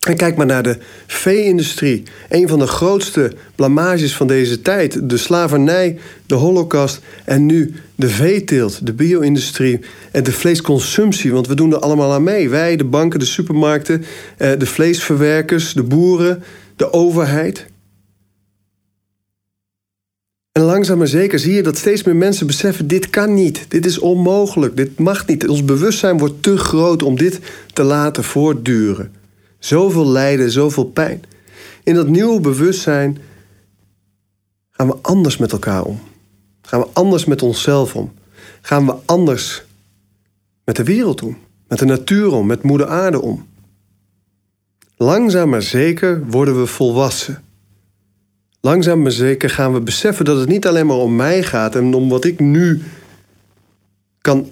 En 0.00 0.16
kijk 0.16 0.36
maar 0.36 0.46
naar 0.46 0.62
de 0.62 0.78
vee-industrie. 1.06 2.02
Een 2.28 2.48
van 2.48 2.58
de 2.58 2.66
grootste 2.66 3.32
blamages 3.54 4.16
van 4.16 4.26
deze 4.26 4.62
tijd. 4.62 5.08
De 5.08 5.16
slavernij, 5.16 5.98
de 6.26 6.34
holocaust 6.34 7.00
en 7.24 7.46
nu 7.46 7.74
de 7.94 8.08
veeteelt, 8.08 8.86
de 8.86 8.92
bio-industrie 8.92 9.80
en 10.12 10.22
de 10.22 10.32
vleesconsumptie. 10.32 11.32
Want 11.32 11.46
we 11.46 11.54
doen 11.54 11.72
er 11.72 11.78
allemaal 11.78 12.12
aan 12.12 12.22
mee. 12.22 12.48
Wij, 12.48 12.76
de 12.76 12.84
banken, 12.84 13.18
de 13.18 13.24
supermarkten, 13.24 14.04
eh, 14.36 14.50
de 14.58 14.66
vleesverwerkers, 14.66 15.72
de 15.72 15.82
boeren, 15.82 16.42
de 16.76 16.92
overheid. 16.92 17.66
En 20.52 20.62
langzaam 20.62 20.98
maar 20.98 21.06
zeker 21.06 21.38
zie 21.38 21.54
je 21.54 21.62
dat 21.62 21.76
steeds 21.76 22.02
meer 22.02 22.16
mensen 22.16 22.46
beseffen: 22.46 22.86
dit 22.86 23.10
kan 23.10 23.34
niet, 23.34 23.64
dit 23.68 23.86
is 23.86 23.98
onmogelijk, 23.98 24.76
dit 24.76 24.98
mag 24.98 25.26
niet. 25.26 25.48
Ons 25.48 25.64
bewustzijn 25.64 26.18
wordt 26.18 26.42
te 26.42 26.56
groot 26.56 27.02
om 27.02 27.16
dit 27.16 27.40
te 27.72 27.82
laten 27.82 28.24
voortduren. 28.24 29.19
Zoveel 29.60 30.06
lijden, 30.06 30.50
zoveel 30.50 30.84
pijn. 30.84 31.22
In 31.82 31.94
dat 31.94 32.08
nieuwe 32.08 32.40
bewustzijn 32.40 33.18
gaan 34.70 34.86
we 34.86 34.96
anders 35.02 35.36
met 35.36 35.52
elkaar 35.52 35.84
om. 35.84 36.00
Gaan 36.62 36.80
we 36.80 36.86
anders 36.92 37.24
met 37.24 37.42
onszelf 37.42 37.94
om. 37.96 38.12
Gaan 38.60 38.86
we 38.86 38.94
anders 39.04 39.62
met 40.64 40.76
de 40.76 40.84
wereld 40.84 41.22
om. 41.22 41.38
Met 41.68 41.78
de 41.78 41.84
natuur 41.84 42.32
om, 42.32 42.46
met 42.46 42.62
moeder 42.62 42.86
aarde 42.86 43.20
om. 43.20 43.46
Langzaam 44.96 45.48
maar 45.48 45.62
zeker 45.62 46.26
worden 46.26 46.60
we 46.60 46.66
volwassen. 46.66 47.42
Langzaam 48.60 49.02
maar 49.02 49.12
zeker 49.12 49.50
gaan 49.50 49.72
we 49.72 49.80
beseffen 49.80 50.24
dat 50.24 50.38
het 50.38 50.48
niet 50.48 50.66
alleen 50.66 50.86
maar 50.86 50.96
om 50.96 51.16
mij 51.16 51.42
gaat 51.42 51.76
en 51.76 51.94
om 51.94 52.08
wat 52.08 52.24
ik 52.24 52.40
nu 52.40 52.82
kan 54.20 54.50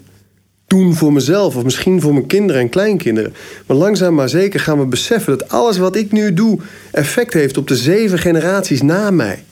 doen 0.68 0.94
voor 0.94 1.12
mezelf 1.12 1.56
of 1.56 1.64
misschien 1.64 2.00
voor 2.00 2.12
mijn 2.12 2.26
kinderen 2.26 2.62
en 2.62 2.68
kleinkinderen. 2.68 3.34
Maar 3.66 3.76
langzaam 3.76 4.14
maar 4.14 4.28
zeker 4.28 4.60
gaan 4.60 4.78
we 4.78 4.86
beseffen 4.86 5.38
dat 5.38 5.48
alles 5.48 5.78
wat 5.78 5.96
ik 5.96 6.12
nu 6.12 6.34
doe 6.34 6.60
effect 6.92 7.32
heeft 7.32 7.56
op 7.56 7.68
de 7.68 7.76
zeven 7.76 8.18
generaties 8.18 8.82
na 8.82 9.10
mij. 9.10 9.44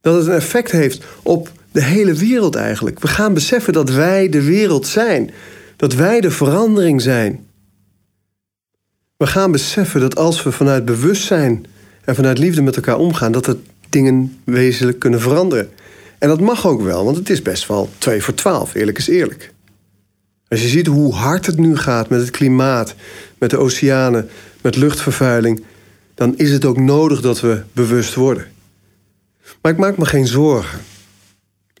Dat 0.00 0.16
het 0.16 0.26
een 0.26 0.32
effect 0.32 0.70
heeft 0.70 1.04
op 1.22 1.50
de 1.72 1.82
hele 1.82 2.14
wereld 2.14 2.54
eigenlijk. 2.54 3.00
We 3.00 3.08
gaan 3.08 3.34
beseffen 3.34 3.72
dat 3.72 3.90
wij 3.90 4.28
de 4.28 4.42
wereld 4.42 4.86
zijn. 4.86 5.30
Dat 5.76 5.94
wij 5.94 6.20
de 6.20 6.30
verandering 6.30 7.02
zijn. 7.02 7.46
We 9.16 9.26
gaan 9.26 9.52
beseffen 9.52 10.00
dat 10.00 10.16
als 10.16 10.42
we 10.42 10.52
vanuit 10.52 10.84
bewustzijn 10.84 11.66
en 12.04 12.14
vanuit 12.14 12.38
liefde 12.38 12.62
met 12.62 12.76
elkaar 12.76 12.98
omgaan, 12.98 13.32
dat 13.32 13.46
er 13.46 13.56
dingen 13.88 14.38
wezenlijk 14.44 14.98
kunnen 14.98 15.20
veranderen. 15.20 15.70
En 16.18 16.28
dat 16.28 16.40
mag 16.40 16.66
ook 16.66 16.82
wel, 16.82 17.04
want 17.04 17.16
het 17.16 17.30
is 17.30 17.42
best 17.42 17.66
wel 17.66 17.88
2 17.98 18.22
voor 18.22 18.34
12, 18.34 18.74
eerlijk 18.74 18.98
is 18.98 19.08
eerlijk. 19.08 19.52
Als 20.48 20.62
je 20.62 20.68
ziet 20.68 20.86
hoe 20.86 21.14
hard 21.14 21.46
het 21.46 21.58
nu 21.58 21.76
gaat 21.76 22.08
met 22.08 22.20
het 22.20 22.30
klimaat, 22.30 22.94
met 23.38 23.50
de 23.50 23.56
oceanen, 23.56 24.28
met 24.60 24.76
luchtvervuiling, 24.76 25.64
dan 26.14 26.36
is 26.36 26.50
het 26.50 26.64
ook 26.64 26.78
nodig 26.78 27.20
dat 27.20 27.40
we 27.40 27.62
bewust 27.72 28.14
worden. 28.14 28.46
Maar 29.62 29.72
ik 29.72 29.78
maak 29.78 29.96
me 29.96 30.04
geen 30.04 30.26
zorgen. 30.26 30.80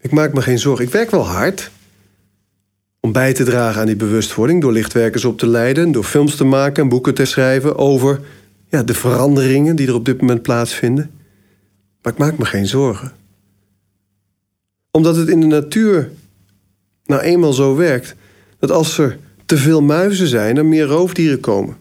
Ik 0.00 0.10
maak 0.10 0.32
me 0.32 0.42
geen 0.42 0.58
zorgen. 0.58 0.84
Ik 0.84 0.92
werk 0.92 1.10
wel 1.10 1.26
hard 1.26 1.70
om 3.00 3.12
bij 3.12 3.32
te 3.32 3.44
dragen 3.44 3.80
aan 3.80 3.86
die 3.86 3.96
bewustwording 3.96 4.60
door 4.60 4.72
lichtwerkers 4.72 5.24
op 5.24 5.38
te 5.38 5.46
leiden, 5.46 5.92
door 5.92 6.04
films 6.04 6.36
te 6.36 6.44
maken 6.44 6.82
en 6.82 6.88
boeken 6.88 7.14
te 7.14 7.24
schrijven 7.24 7.76
over 7.76 8.20
ja, 8.68 8.82
de 8.82 8.94
veranderingen 8.94 9.76
die 9.76 9.86
er 9.86 9.94
op 9.94 10.04
dit 10.04 10.20
moment 10.20 10.42
plaatsvinden. 10.42 11.10
Maar 12.02 12.12
ik 12.12 12.18
maak 12.18 12.38
me 12.38 12.44
geen 12.44 12.66
zorgen. 12.66 13.12
Omdat 14.90 15.16
het 15.16 15.28
in 15.28 15.40
de 15.40 15.46
natuur 15.46 16.10
nou 17.04 17.22
eenmaal 17.22 17.52
zo 17.52 17.76
werkt 17.76 18.14
dat 18.58 18.70
als 18.70 18.98
er 18.98 19.18
te 19.46 19.56
veel 19.56 19.82
muizen 19.82 20.26
zijn, 20.26 20.56
er 20.56 20.66
meer 20.66 20.84
roofdieren 20.84 21.40
komen. 21.40 21.76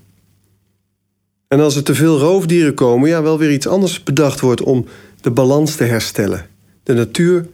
En 1.47 1.59
als 1.59 1.75
er 1.75 1.83
te 1.83 1.95
veel 1.95 2.19
roofdieren 2.19 2.73
komen, 2.73 3.09
ja, 3.09 3.21
wel 3.21 3.37
weer 3.37 3.51
iets 3.51 3.67
anders 3.67 4.03
bedacht 4.03 4.39
wordt 4.39 4.61
om 4.61 4.85
de 5.21 5.31
balans 5.31 5.75
te 5.75 5.83
herstellen. 5.83 6.47
De 6.83 6.93
natuur 6.93 7.47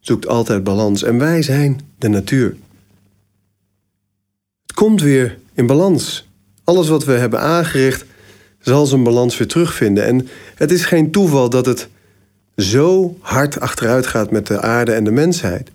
zoekt 0.00 0.26
altijd 0.26 0.64
balans 0.64 1.02
en 1.02 1.18
wij 1.18 1.42
zijn 1.42 1.80
de 1.98 2.08
natuur. 2.08 2.56
Het 4.66 4.72
komt 4.74 5.02
weer 5.02 5.38
in 5.54 5.66
balans. 5.66 6.28
Alles 6.64 6.88
wat 6.88 7.04
we 7.04 7.12
hebben 7.12 7.40
aangericht 7.40 8.04
zal 8.60 8.86
zijn 8.86 9.02
balans 9.02 9.38
weer 9.38 9.48
terugvinden. 9.48 10.04
En 10.04 10.28
het 10.54 10.70
is 10.70 10.84
geen 10.84 11.10
toeval 11.10 11.50
dat 11.50 11.66
het 11.66 11.88
zo 12.56 13.16
hard 13.20 13.60
achteruit 13.60 14.06
gaat 14.06 14.30
met 14.30 14.46
de 14.46 14.60
aarde 14.60 14.92
en 14.92 15.04
de 15.04 15.10
mensheid. 15.10 15.70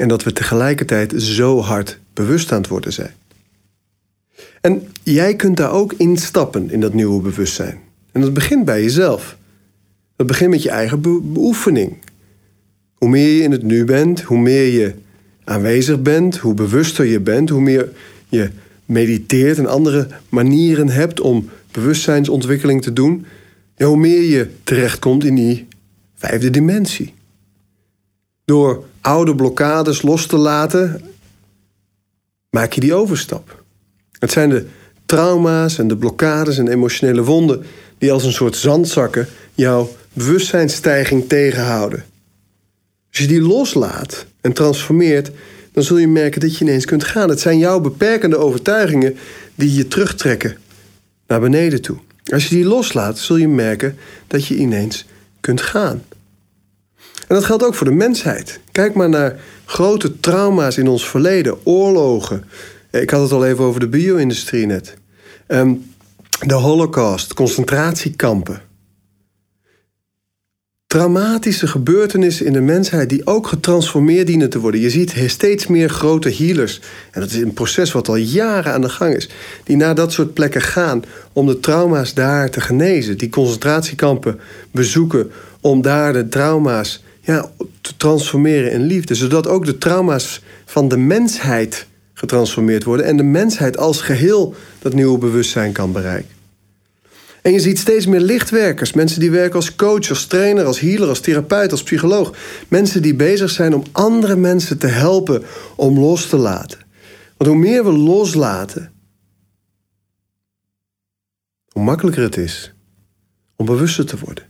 En 0.00 0.08
dat 0.08 0.22
we 0.22 0.32
tegelijkertijd 0.32 1.14
zo 1.16 1.60
hard 1.60 1.98
bewust 2.12 2.52
aan 2.52 2.58
het 2.58 2.68
worden 2.68 2.92
zijn. 2.92 3.14
En 4.60 4.88
jij 5.02 5.36
kunt 5.36 5.56
daar 5.56 5.70
ook 5.70 5.92
instappen 5.92 6.70
in 6.70 6.80
dat 6.80 6.94
nieuwe 6.94 7.22
bewustzijn. 7.22 7.78
En 8.12 8.20
dat 8.20 8.34
begint 8.34 8.64
bij 8.64 8.82
jezelf. 8.82 9.36
Dat 10.16 10.26
begint 10.26 10.50
met 10.50 10.62
je 10.62 10.70
eigen 10.70 11.00
beoefening. 11.32 11.96
Hoe 12.94 13.08
meer 13.08 13.36
je 13.36 13.42
in 13.42 13.50
het 13.50 13.62
nu 13.62 13.84
bent, 13.84 14.20
hoe 14.22 14.38
meer 14.38 14.72
je 14.72 14.94
aanwezig 15.44 16.02
bent, 16.02 16.36
hoe 16.36 16.54
bewuster 16.54 17.04
je 17.04 17.20
bent, 17.20 17.48
hoe 17.48 17.60
meer 17.60 17.88
je 18.28 18.50
mediteert 18.84 19.58
en 19.58 19.66
andere 19.66 20.08
manieren 20.28 20.88
hebt 20.88 21.20
om 21.20 21.48
bewustzijnsontwikkeling 21.70 22.82
te 22.82 22.92
doen, 22.92 23.26
hoe 23.76 23.96
meer 23.96 24.22
je 24.22 24.48
terechtkomt 24.64 25.24
in 25.24 25.34
die 25.34 25.66
vijfde 26.14 26.50
dimensie. 26.50 27.14
Door 28.44 28.84
oude 29.04 29.34
blokkades 29.34 30.02
los 30.02 30.26
te 30.26 30.36
laten, 30.36 31.02
maak 32.50 32.72
je 32.72 32.80
die 32.80 32.94
overstap. 32.94 33.62
Het 34.18 34.32
zijn 34.32 34.50
de 34.50 34.66
trauma's 35.06 35.78
en 35.78 35.88
de 35.88 35.96
blokkades 35.96 36.58
en 36.58 36.68
emotionele 36.68 37.22
wonden 37.22 37.64
die 37.98 38.12
als 38.12 38.24
een 38.24 38.32
soort 38.32 38.56
zandzakken 38.56 39.28
jouw 39.54 39.90
bewustzijnstijging 40.12 41.28
tegenhouden. 41.28 42.04
Als 43.08 43.18
je 43.18 43.26
die 43.26 43.40
loslaat 43.40 44.26
en 44.40 44.52
transformeert, 44.52 45.30
dan 45.72 45.82
zul 45.82 45.98
je 45.98 46.08
merken 46.08 46.40
dat 46.40 46.56
je 46.56 46.64
ineens 46.64 46.84
kunt 46.84 47.04
gaan. 47.04 47.28
Het 47.28 47.40
zijn 47.40 47.58
jouw 47.58 47.80
beperkende 47.80 48.36
overtuigingen 48.36 49.16
die 49.54 49.74
je 49.74 49.88
terugtrekken 49.88 50.56
naar 51.26 51.40
beneden 51.40 51.82
toe. 51.82 51.96
Als 52.32 52.48
je 52.48 52.54
die 52.54 52.64
loslaat, 52.64 53.18
zul 53.18 53.36
je 53.36 53.48
merken 53.48 53.96
dat 54.26 54.46
je 54.46 54.56
ineens 54.56 55.04
kunt 55.40 55.60
gaan. 55.60 56.02
En 57.34 57.40
dat 57.40 57.48
geldt 57.48 57.64
ook 57.64 57.74
voor 57.74 57.86
de 57.86 57.92
mensheid. 57.92 58.60
Kijk 58.72 58.94
maar 58.94 59.08
naar 59.08 59.36
grote 59.64 60.20
trauma's 60.20 60.76
in 60.76 60.88
ons 60.88 61.08
verleden, 61.08 61.66
oorlogen. 61.66 62.44
Ik 62.90 63.10
had 63.10 63.22
het 63.22 63.32
al 63.32 63.46
even 63.46 63.64
over 63.64 63.80
de 63.80 63.88
bio-industrie 63.88 64.66
net. 64.66 64.94
Ehm, 65.46 65.74
de 66.46 66.54
Holocaust, 66.54 67.34
concentratiekampen. 67.34 68.62
Dramatische 70.86 71.66
gebeurtenissen 71.66 72.46
in 72.46 72.52
de 72.52 72.60
mensheid 72.60 73.08
die 73.08 73.26
ook 73.26 73.46
getransformeerd 73.46 74.26
dienen 74.26 74.50
te 74.50 74.60
worden. 74.60 74.80
Je 74.80 74.90
ziet 74.90 75.14
steeds 75.26 75.66
meer 75.66 75.88
grote 75.88 76.34
healers. 76.34 76.80
En 77.10 77.20
dat 77.20 77.30
is 77.30 77.36
een 77.36 77.54
proces 77.54 77.92
wat 77.92 78.08
al 78.08 78.16
jaren 78.16 78.72
aan 78.72 78.80
de 78.80 78.88
gang 78.88 79.14
is. 79.14 79.28
Die 79.64 79.76
naar 79.76 79.94
dat 79.94 80.12
soort 80.12 80.34
plekken 80.34 80.62
gaan 80.62 81.02
om 81.32 81.46
de 81.46 81.60
trauma's 81.60 82.14
daar 82.14 82.50
te 82.50 82.60
genezen. 82.60 83.18
Die 83.18 83.28
concentratiekampen 83.28 84.40
bezoeken 84.70 85.30
om 85.60 85.82
daar 85.82 86.12
de 86.12 86.28
trauma's 86.28 87.03
ja, 87.24 87.50
te 87.80 87.96
transformeren 87.96 88.72
in 88.72 88.82
liefde. 88.82 89.14
Zodat 89.14 89.46
ook 89.46 89.64
de 89.64 89.78
trauma's 89.78 90.42
van 90.64 90.88
de 90.88 90.96
mensheid 90.96 91.86
getransformeerd 92.12 92.84
worden 92.84 93.06
en 93.06 93.16
de 93.16 93.22
mensheid 93.22 93.76
als 93.76 94.00
geheel 94.00 94.54
dat 94.78 94.94
nieuwe 94.94 95.18
bewustzijn 95.18 95.72
kan 95.72 95.92
bereiken. 95.92 96.32
En 97.42 97.52
je 97.52 97.60
ziet 97.60 97.78
steeds 97.78 98.06
meer 98.06 98.20
lichtwerkers, 98.20 98.92
mensen 98.92 99.20
die 99.20 99.30
werken 99.30 99.56
als 99.56 99.76
coach, 99.76 100.08
als 100.08 100.26
trainer, 100.26 100.64
als 100.64 100.80
healer, 100.80 101.08
als 101.08 101.20
therapeut, 101.20 101.70
als 101.70 101.82
psycholoog. 101.82 102.36
Mensen 102.68 103.02
die 103.02 103.14
bezig 103.14 103.50
zijn 103.50 103.74
om 103.74 103.82
andere 103.92 104.36
mensen 104.36 104.78
te 104.78 104.86
helpen 104.86 105.42
om 105.76 105.98
los 105.98 106.26
te 106.26 106.36
laten. 106.36 106.78
Want 107.36 107.50
hoe 107.50 107.58
meer 107.58 107.84
we 107.84 107.92
loslaten, 107.92 108.92
hoe 111.68 111.82
makkelijker 111.82 112.22
het 112.22 112.36
is 112.36 112.74
om 113.56 113.66
bewuster 113.66 114.06
te 114.06 114.18
worden. 114.18 114.44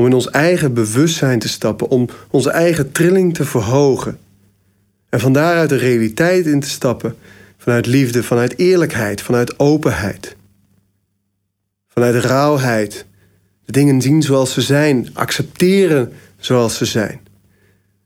Om 0.00 0.06
in 0.06 0.12
ons 0.12 0.30
eigen 0.30 0.74
bewustzijn 0.74 1.38
te 1.38 1.48
stappen, 1.48 1.88
om 1.88 2.08
onze 2.30 2.50
eigen 2.50 2.92
trilling 2.92 3.34
te 3.34 3.44
verhogen. 3.44 4.18
En 5.08 5.20
van 5.20 5.32
daaruit 5.32 5.68
de 5.68 5.76
realiteit 5.76 6.46
in 6.46 6.60
te 6.60 6.68
stappen, 6.68 7.16
vanuit 7.58 7.86
liefde, 7.86 8.22
vanuit 8.22 8.58
eerlijkheid, 8.58 9.22
vanuit 9.22 9.58
openheid. 9.58 10.36
Vanuit 11.88 12.24
rauwheid. 12.24 13.06
De 13.64 13.72
dingen 13.72 14.00
zien 14.00 14.22
zoals 14.22 14.52
ze 14.52 14.60
zijn, 14.60 15.08
accepteren 15.12 16.12
zoals 16.38 16.76
ze 16.76 16.84
zijn. 16.84 17.20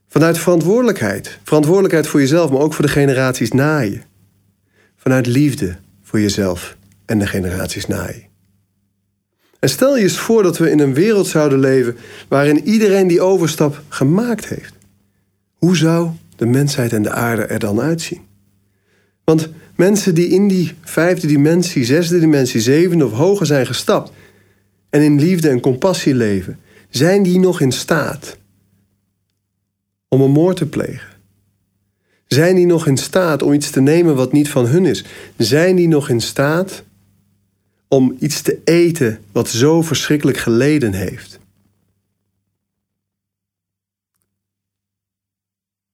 Vanuit 0.07 0.37
verantwoordelijkheid. 0.37 1.39
Verantwoordelijkheid 1.43 2.07
voor 2.07 2.19
jezelf, 2.19 2.51
maar 2.51 2.61
ook 2.61 2.73
voor 2.73 2.85
de 2.85 2.91
generaties 2.91 3.51
na 3.51 3.79
je. 3.79 3.99
Vanuit 4.95 5.27
liefde 5.27 5.75
voor 6.03 6.19
jezelf 6.19 6.77
en 7.05 7.19
de 7.19 7.27
generaties 7.27 7.85
na 7.85 8.07
je. 8.07 8.34
En 9.59 9.69
stel 9.69 9.97
je 9.97 10.03
eens 10.03 10.17
voor 10.17 10.43
dat 10.43 10.57
we 10.57 10.69
in 10.69 10.79
een 10.79 10.93
wereld 10.93 11.27
zouden 11.27 11.59
leven 11.59 11.97
waarin 12.27 12.63
iedereen 12.63 13.07
die 13.07 13.21
overstap 13.21 13.81
gemaakt 13.89 14.47
heeft. 14.47 14.73
Hoe 15.53 15.75
zou 15.75 16.09
de 16.35 16.45
mensheid 16.45 16.93
en 16.93 17.03
de 17.03 17.11
aarde 17.11 17.43
er 17.43 17.59
dan 17.59 17.81
uitzien? 17.81 18.21
Want 19.23 19.49
mensen 19.75 20.15
die 20.15 20.27
in 20.27 20.47
die 20.47 20.73
vijfde 20.81 21.27
dimensie, 21.27 21.85
zesde 21.85 22.19
dimensie, 22.19 22.61
zevende 22.61 23.05
of 23.05 23.11
hoger 23.11 23.45
zijn 23.45 23.65
gestapt 23.65 24.11
en 24.89 25.01
in 25.01 25.19
liefde 25.19 25.49
en 25.49 25.59
compassie 25.59 26.15
leven, 26.15 26.59
zijn 26.89 27.23
die 27.23 27.39
nog 27.39 27.61
in 27.61 27.71
staat 27.71 28.37
om 30.07 30.21
een 30.21 30.31
moord 30.31 30.57
te 30.57 30.65
plegen? 30.65 31.13
Zijn 32.27 32.55
die 32.55 32.65
nog 32.65 32.87
in 32.87 32.97
staat 32.97 33.43
om 33.43 33.53
iets 33.53 33.69
te 33.69 33.81
nemen 33.81 34.15
wat 34.15 34.31
niet 34.31 34.49
van 34.49 34.65
hun 34.65 34.85
is? 34.85 35.03
Zijn 35.37 35.75
die 35.75 35.87
nog 35.87 36.09
in 36.09 36.21
staat 36.21 36.83
om 37.87 38.15
iets 38.19 38.41
te 38.41 38.61
eten 38.63 39.23
wat 39.31 39.49
zo 39.49 39.81
verschrikkelijk 39.81 40.37
geleden 40.37 40.93
heeft? 40.93 41.39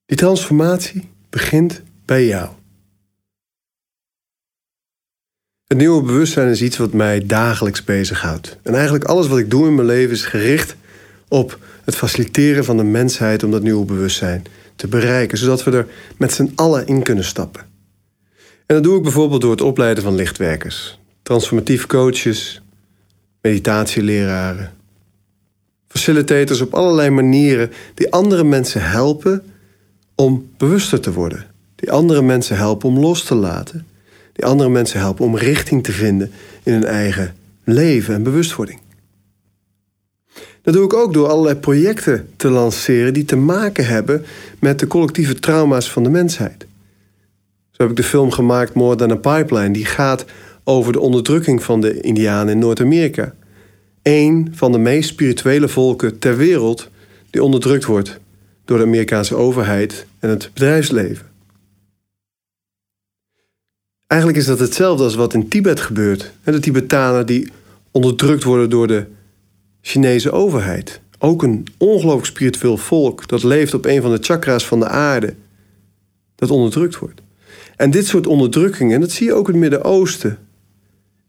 Die 0.05 0.17
transformatie 0.17 1.09
begint 1.29 1.81
bij 2.05 2.25
jou. 2.25 2.49
Het 5.67 5.77
nieuwe 5.77 6.03
bewustzijn 6.03 6.49
is 6.49 6.61
iets 6.61 6.77
wat 6.77 6.93
mij 6.93 7.25
dagelijks 7.25 7.83
bezighoudt. 7.83 8.57
En 8.63 8.73
eigenlijk 8.73 9.03
alles 9.03 9.27
wat 9.27 9.37
ik 9.37 9.49
doe 9.49 9.67
in 9.67 9.75
mijn 9.75 9.87
leven 9.87 10.11
is 10.11 10.25
gericht 10.25 10.75
op 11.27 11.59
het 11.83 11.95
faciliteren 11.95 12.65
van 12.65 12.77
de 12.77 12.83
mensheid 12.83 13.43
om 13.43 13.51
dat 13.51 13.61
nieuwe 13.61 13.85
bewustzijn 13.85 14.43
te 14.75 14.87
bereiken, 14.87 15.37
zodat 15.37 15.63
we 15.63 15.71
er 15.71 15.87
met 16.17 16.33
z'n 16.33 16.51
allen 16.55 16.87
in 16.87 17.03
kunnen 17.03 17.23
stappen. 17.23 17.61
En 18.65 18.75
dat 18.75 18.83
doe 18.83 18.97
ik 18.97 19.03
bijvoorbeeld 19.03 19.41
door 19.41 19.51
het 19.51 19.61
opleiden 19.61 20.03
van 20.03 20.15
lichtwerkers, 20.15 20.99
transformatief 21.31 21.85
coaches, 21.85 22.61
meditatieleraren, 23.41 24.71
facilitators 25.87 26.61
op 26.61 26.73
allerlei 26.73 27.09
manieren 27.09 27.71
die 27.93 28.11
andere 28.11 28.43
mensen 28.43 28.89
helpen 28.89 29.43
om 30.15 30.49
bewuster 30.57 30.99
te 30.99 31.13
worden, 31.13 31.45
die 31.75 31.91
andere 31.91 32.21
mensen 32.21 32.57
helpen 32.57 32.89
om 32.89 32.99
los 32.99 33.23
te 33.23 33.35
laten, 33.35 33.87
die 34.33 34.45
andere 34.45 34.69
mensen 34.69 34.99
helpen 34.99 35.25
om 35.25 35.37
richting 35.37 35.83
te 35.83 35.91
vinden 35.91 36.31
in 36.63 36.73
hun 36.73 36.85
eigen 36.85 37.35
leven 37.63 38.13
en 38.13 38.23
bewustwording. 38.23 38.79
Dat 40.61 40.73
doe 40.73 40.83
ik 40.83 40.93
ook 40.93 41.13
door 41.13 41.27
allerlei 41.27 41.55
projecten 41.55 42.29
te 42.35 42.49
lanceren 42.49 43.13
die 43.13 43.25
te 43.25 43.35
maken 43.35 43.85
hebben 43.85 44.25
met 44.59 44.79
de 44.79 44.87
collectieve 44.87 45.39
trauma's 45.39 45.91
van 45.91 46.03
de 46.03 46.09
mensheid. 46.09 46.65
Zo 47.71 47.83
heb 47.83 47.89
ik 47.89 47.95
de 47.95 48.03
film 48.03 48.31
gemaakt 48.31 48.73
More 48.73 48.95
Than 48.95 49.11
a 49.11 49.15
Pipeline, 49.15 49.71
die 49.71 49.85
gaat 49.85 50.25
over 50.63 50.93
de 50.93 50.99
onderdrukking 50.99 51.63
van 51.63 51.81
de 51.81 52.01
Indianen 52.01 52.53
in 52.53 52.59
Noord-Amerika. 52.59 53.33
Eén 54.01 54.51
van 54.51 54.71
de 54.71 54.77
meest 54.77 55.09
spirituele 55.09 55.67
volken 55.67 56.19
ter 56.19 56.37
wereld 56.37 56.89
die 57.29 57.43
onderdrukt 57.43 57.85
wordt 57.85 58.19
door 58.65 58.77
de 58.77 58.83
Amerikaanse 58.83 59.35
overheid 59.35 60.05
en 60.19 60.29
het 60.29 60.49
bedrijfsleven. 60.53 61.29
Eigenlijk 64.07 64.41
is 64.41 64.47
dat 64.47 64.59
hetzelfde 64.59 65.03
als 65.03 65.15
wat 65.15 65.33
in 65.33 65.47
Tibet 65.47 65.79
gebeurt. 65.79 66.31
De 66.43 66.59
Tibetanen 66.59 67.25
die 67.25 67.51
onderdrukt 67.91 68.43
worden 68.43 68.69
door 68.69 68.87
de 68.87 69.05
Chinese 69.81 70.31
overheid. 70.31 71.01
Ook 71.19 71.43
een 71.43 71.67
ongelooflijk 71.77 72.25
spiritueel 72.25 72.77
volk 72.77 73.27
dat 73.27 73.43
leeft 73.43 73.73
op 73.73 73.85
een 73.85 74.01
van 74.01 74.11
de 74.11 74.17
chakra's 74.21 74.65
van 74.65 74.79
de 74.79 74.87
aarde. 74.87 75.35
Dat 76.35 76.49
onderdrukt 76.49 76.97
wordt. 76.97 77.21
En 77.75 77.91
dit 77.91 78.07
soort 78.07 78.27
onderdrukkingen, 78.27 78.95
en 78.95 79.01
dat 79.01 79.11
zie 79.11 79.27
je 79.27 79.33
ook 79.33 79.47
in 79.47 79.53
het 79.53 79.61
Midden-Oosten. 79.61 80.37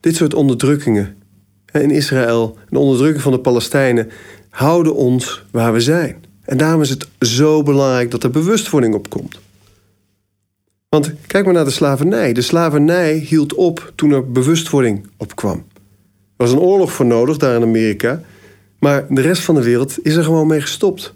Dit 0.02 0.16
soort 0.16 0.34
onderdrukkingen 0.34 1.16
in 1.72 1.90
Israël, 1.90 2.56
de 2.68 2.78
onderdrukking 2.78 3.22
van 3.22 3.32
de 3.32 3.38
Palestijnen, 3.38 4.10
houden 4.48 4.94
ons 4.94 5.44
waar 5.50 5.72
we 5.72 5.80
zijn. 5.80 6.24
En 6.44 6.56
daarom 6.56 6.82
is 6.82 6.90
het 6.90 7.08
zo 7.20 7.62
belangrijk 7.62 8.10
dat 8.10 8.24
er 8.24 8.30
bewustwording 8.30 8.94
op 8.94 9.10
komt. 9.10 9.38
Want 10.88 11.12
kijk 11.26 11.44
maar 11.44 11.54
naar 11.54 11.64
de 11.64 11.70
slavernij. 11.70 12.32
De 12.32 12.42
slavernij 12.42 13.14
hield 13.14 13.54
op 13.54 13.92
toen 13.94 14.10
er 14.10 14.30
bewustwording 14.30 15.06
opkwam. 15.16 15.56
Er 15.56 16.48
was 16.48 16.52
een 16.52 16.58
oorlog 16.58 16.92
voor 16.92 17.06
nodig 17.06 17.36
daar 17.36 17.56
in 17.56 17.62
Amerika. 17.62 18.22
Maar 18.78 19.06
de 19.08 19.20
rest 19.20 19.42
van 19.42 19.54
de 19.54 19.62
wereld 19.62 20.04
is 20.04 20.14
er 20.14 20.24
gewoon 20.24 20.46
mee 20.46 20.60
gestopt. 20.60 21.14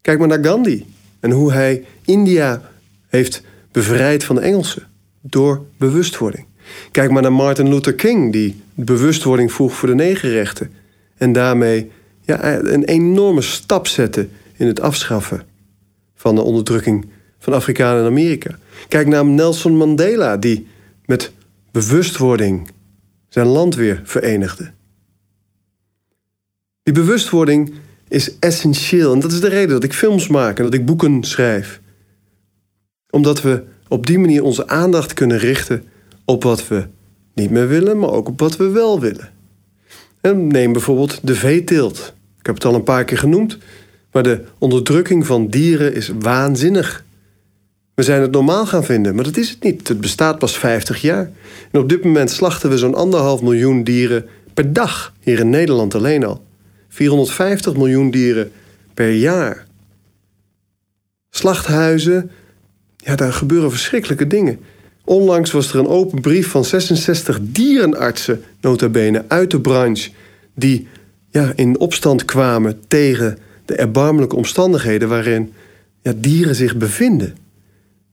Kijk 0.00 0.18
maar 0.18 0.28
naar 0.28 0.44
Gandhi 0.44 0.86
en 1.20 1.30
hoe 1.30 1.52
hij 1.52 1.84
India 2.04 2.70
heeft 3.06 3.42
bevrijd 3.72 4.24
van 4.24 4.36
de 4.36 4.42
Engelsen 4.42 4.86
door 5.20 5.64
bewustwording. 5.76 6.46
Kijk 6.90 7.10
maar 7.10 7.22
naar 7.22 7.32
Martin 7.32 7.68
Luther 7.68 7.94
King, 7.94 8.32
die 8.32 8.62
bewustwording 8.74 9.52
vroeg 9.52 9.74
voor 9.74 9.88
de 9.88 9.94
negerrechten 9.94 10.70
en 11.16 11.32
daarmee 11.32 11.90
ja, 12.20 12.58
een 12.58 12.84
enorme 12.84 13.42
stap 13.42 13.86
zette 13.86 14.28
in 14.56 14.66
het 14.66 14.80
afschaffen 14.80 15.42
van 16.14 16.34
de 16.34 16.42
onderdrukking 16.42 17.06
van 17.38 17.52
Afrikanen 17.52 18.00
in 18.00 18.06
Amerika. 18.06 18.58
Kijk 18.88 19.06
naar 19.06 19.24
Nelson 19.24 19.76
Mandela, 19.76 20.36
die 20.36 20.66
met 21.04 21.32
bewustwording 21.70 22.68
zijn 23.28 23.46
land 23.46 23.74
weer 23.74 24.00
verenigde. 24.04 24.72
Die 26.82 26.94
bewustwording 26.94 27.74
is 28.08 28.38
essentieel. 28.38 29.12
En 29.12 29.20
dat 29.20 29.32
is 29.32 29.40
de 29.40 29.48
reden 29.48 29.68
dat 29.68 29.84
ik 29.84 29.92
films 29.92 30.28
maak 30.28 30.58
en 30.58 30.64
dat 30.64 30.74
ik 30.74 30.86
boeken 30.86 31.24
schrijf. 31.24 31.80
Omdat 33.10 33.42
we 33.42 33.62
op 33.88 34.06
die 34.06 34.18
manier 34.18 34.42
onze 34.42 34.68
aandacht 34.68 35.12
kunnen 35.12 35.38
richten 35.38 35.84
op 36.24 36.42
wat 36.42 36.68
we 36.68 36.86
niet 37.34 37.50
meer 37.50 37.68
willen, 37.68 37.98
maar 37.98 38.10
ook 38.10 38.28
op 38.28 38.40
wat 38.40 38.56
we 38.56 38.68
wel 38.68 39.00
willen. 39.00 39.32
En 40.20 40.46
neem 40.46 40.72
bijvoorbeeld 40.72 41.18
de 41.22 41.34
veeteelt. 41.34 42.14
Ik 42.38 42.46
heb 42.46 42.54
het 42.54 42.64
al 42.64 42.74
een 42.74 42.82
paar 42.82 43.04
keer 43.04 43.18
genoemd, 43.18 43.58
maar 44.12 44.22
de 44.22 44.44
onderdrukking 44.58 45.26
van 45.26 45.46
dieren 45.46 45.94
is 45.94 46.10
waanzinnig. 46.18 47.04
We 47.94 48.02
zijn 48.02 48.20
het 48.20 48.30
normaal 48.30 48.66
gaan 48.66 48.84
vinden, 48.84 49.14
maar 49.14 49.24
dat 49.24 49.36
is 49.36 49.50
het 49.50 49.62
niet. 49.62 49.88
Het 49.88 50.00
bestaat 50.00 50.38
pas 50.38 50.58
50 50.58 51.00
jaar. 51.00 51.30
En 51.70 51.80
op 51.80 51.88
dit 51.88 52.04
moment 52.04 52.30
slachten 52.30 52.70
we 52.70 52.78
zo'n 52.78 52.94
anderhalf 52.94 53.42
miljoen 53.42 53.84
dieren 53.84 54.26
per 54.54 54.72
dag 54.72 55.12
hier 55.20 55.38
in 55.38 55.50
Nederland 55.50 55.94
alleen 55.94 56.24
al. 56.24 56.44
450 56.88 57.76
miljoen 57.76 58.10
dieren 58.10 58.52
per 58.94 59.12
jaar. 59.12 59.66
Slachthuizen, 61.30 62.30
ja, 62.96 63.16
daar 63.16 63.32
gebeuren 63.32 63.70
verschrikkelijke 63.70 64.26
dingen. 64.26 64.58
Onlangs 65.04 65.50
was 65.50 65.72
er 65.72 65.78
een 65.78 65.88
open 65.88 66.20
brief 66.20 66.48
van 66.48 66.64
66 66.64 67.38
dierenartsen, 67.42 68.42
nota 68.60 68.88
bene, 68.88 69.24
uit 69.28 69.50
de 69.50 69.60
branche, 69.60 70.10
die 70.54 70.88
ja, 71.30 71.52
in 71.56 71.78
opstand 71.78 72.24
kwamen 72.24 72.80
tegen 72.88 73.38
de 73.64 73.74
erbarmelijke 73.74 74.36
omstandigheden 74.36 75.08
waarin 75.08 75.52
ja, 76.02 76.12
dieren 76.16 76.54
zich 76.54 76.76
bevinden. 76.76 77.36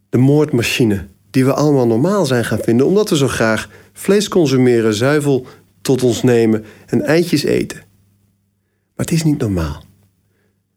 De 0.10 0.18
moordmachine, 0.18 1.06
die 1.30 1.46
we 1.46 1.54
allemaal 1.54 1.88
normaal 1.88 2.26
zijn 2.26 2.46
gaan 2.46 2.60
vinden, 2.62 2.86
omdat 2.86 3.10
we 3.10 3.18
zo 3.18 3.28
graag 3.28 3.70
vlees 3.94 4.28
consumeren, 4.28 4.94
zuivel 4.94 5.46
tot 5.82 6.04
ons 6.04 6.24
nemen 6.24 6.66
en 6.86 7.02
eitjes 7.02 7.44
eten. 7.44 7.78
Maar 8.96 9.06
het 9.06 9.12
is 9.12 9.24
niet 9.24 9.38
normaal. 9.38 9.84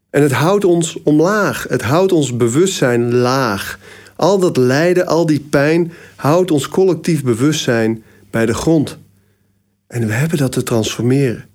En 0.09 0.21
het 0.21 0.31
houdt 0.31 0.65
ons 0.65 1.03
omlaag. 1.03 1.65
Het 1.69 1.81
houdt 1.81 2.11
ons 2.11 2.35
bewustzijn 2.35 3.13
laag. 3.13 3.79
Al 4.15 4.39
dat 4.39 4.57
lijden, 4.57 5.07
al 5.07 5.25
die 5.25 5.39
pijn 5.39 5.91
houdt 6.15 6.51
ons 6.51 6.67
collectief 6.67 7.23
bewustzijn 7.23 8.03
bij 8.29 8.45
de 8.45 8.53
grond. 8.53 8.97
En 9.87 10.07
we 10.07 10.13
hebben 10.13 10.37
dat 10.37 10.51
te 10.51 10.63
transformeren. 10.63 11.45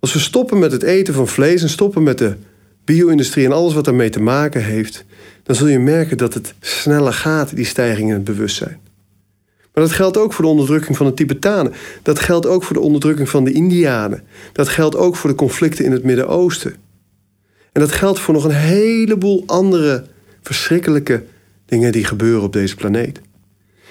Als 0.00 0.12
we 0.12 0.18
stoppen 0.18 0.58
met 0.58 0.72
het 0.72 0.82
eten 0.82 1.14
van 1.14 1.28
vlees 1.28 1.62
en 1.62 1.68
stoppen 1.68 2.02
met 2.02 2.18
de 2.18 2.36
bio-industrie 2.84 3.44
en 3.44 3.52
alles 3.52 3.74
wat 3.74 3.84
daarmee 3.84 4.10
te 4.10 4.20
maken 4.20 4.64
heeft, 4.64 5.04
dan 5.42 5.54
zul 5.56 5.66
je 5.66 5.78
merken 5.78 6.16
dat 6.16 6.34
het 6.34 6.54
sneller 6.60 7.12
gaat, 7.12 7.56
die 7.56 7.64
stijging 7.64 8.08
in 8.08 8.14
het 8.14 8.24
bewustzijn. 8.24 8.78
Maar 9.74 9.84
dat 9.84 9.92
geldt 9.92 10.16
ook 10.16 10.32
voor 10.32 10.44
de 10.44 10.50
onderdrukking 10.50 10.96
van 10.96 11.06
de 11.06 11.14
Tibetanen. 11.14 11.72
Dat 12.02 12.18
geldt 12.18 12.46
ook 12.46 12.62
voor 12.64 12.76
de 12.76 12.82
onderdrukking 12.82 13.28
van 13.28 13.44
de 13.44 13.52
Indianen. 13.52 14.22
Dat 14.52 14.68
geldt 14.68 14.96
ook 14.96 15.16
voor 15.16 15.30
de 15.30 15.36
conflicten 15.36 15.84
in 15.84 15.92
het 15.92 16.04
Midden-Oosten. 16.04 16.74
En 17.72 17.80
dat 17.80 17.92
geldt 17.92 18.18
voor 18.18 18.34
nog 18.34 18.44
een 18.44 18.50
heleboel 18.50 19.42
andere 19.46 20.04
verschrikkelijke 20.42 21.24
dingen 21.74 21.92
die 21.92 22.04
gebeuren 22.04 22.42
op 22.42 22.52
deze 22.52 22.74
planeet. 22.74 23.20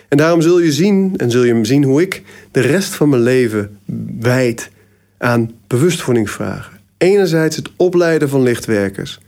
En 0.08 0.18
daarom 0.18 0.42
zul 0.42 0.60
je 0.60 0.72
zien, 0.72 1.14
en 1.18 1.32
zul 1.32 1.44
je 1.44 1.66
zien 1.66 1.84
hoe 1.84 2.02
ik 2.02 2.24
de 2.52 2.60
rest 2.60 2.94
van 2.94 3.10
mijn 3.10 3.22
leven 3.22 3.78
wijd 4.20 4.70
aan 5.18 5.52
bewustwordingsvragen. 5.68 6.80
Enerzijds 6.98 7.56
het 7.56 7.70
opleiden 7.76 8.30
van 8.30 8.44
lichtwerkers. 8.44 9.20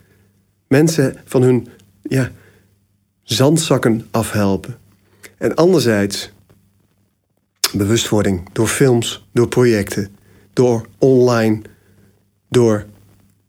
Mensen 0.68 1.16
van 1.26 1.42
hun 1.42 1.68
ja, 2.02 2.32
zandzakken 3.24 4.08
afhelpen. 4.12 4.78
En 5.38 5.56
anderzijds 5.56 6.32
bewustwording 7.74 8.50
door 8.54 8.68
films, 8.68 9.28
door 9.34 9.48
projecten, 9.48 10.16
door 10.54 10.88
online, 10.98 11.62
door 12.50 12.86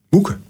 boeken. 0.08 0.42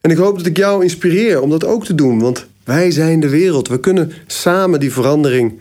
En 0.00 0.10
ik 0.10 0.16
hoop 0.16 0.36
dat 0.36 0.46
ik 0.46 0.56
jou 0.56 0.82
inspireer 0.82 1.40
om 1.40 1.50
dat 1.50 1.64
ook 1.64 1.84
te 1.84 1.94
doen, 1.94 2.18
want 2.20 2.46
wij 2.66 2.90
zijn 2.90 3.20
de 3.20 3.28
wereld. 3.28 3.68
We 3.68 3.80
kunnen 3.80 4.12
samen 4.26 4.80
die 4.80 4.92
verandering 4.92 5.60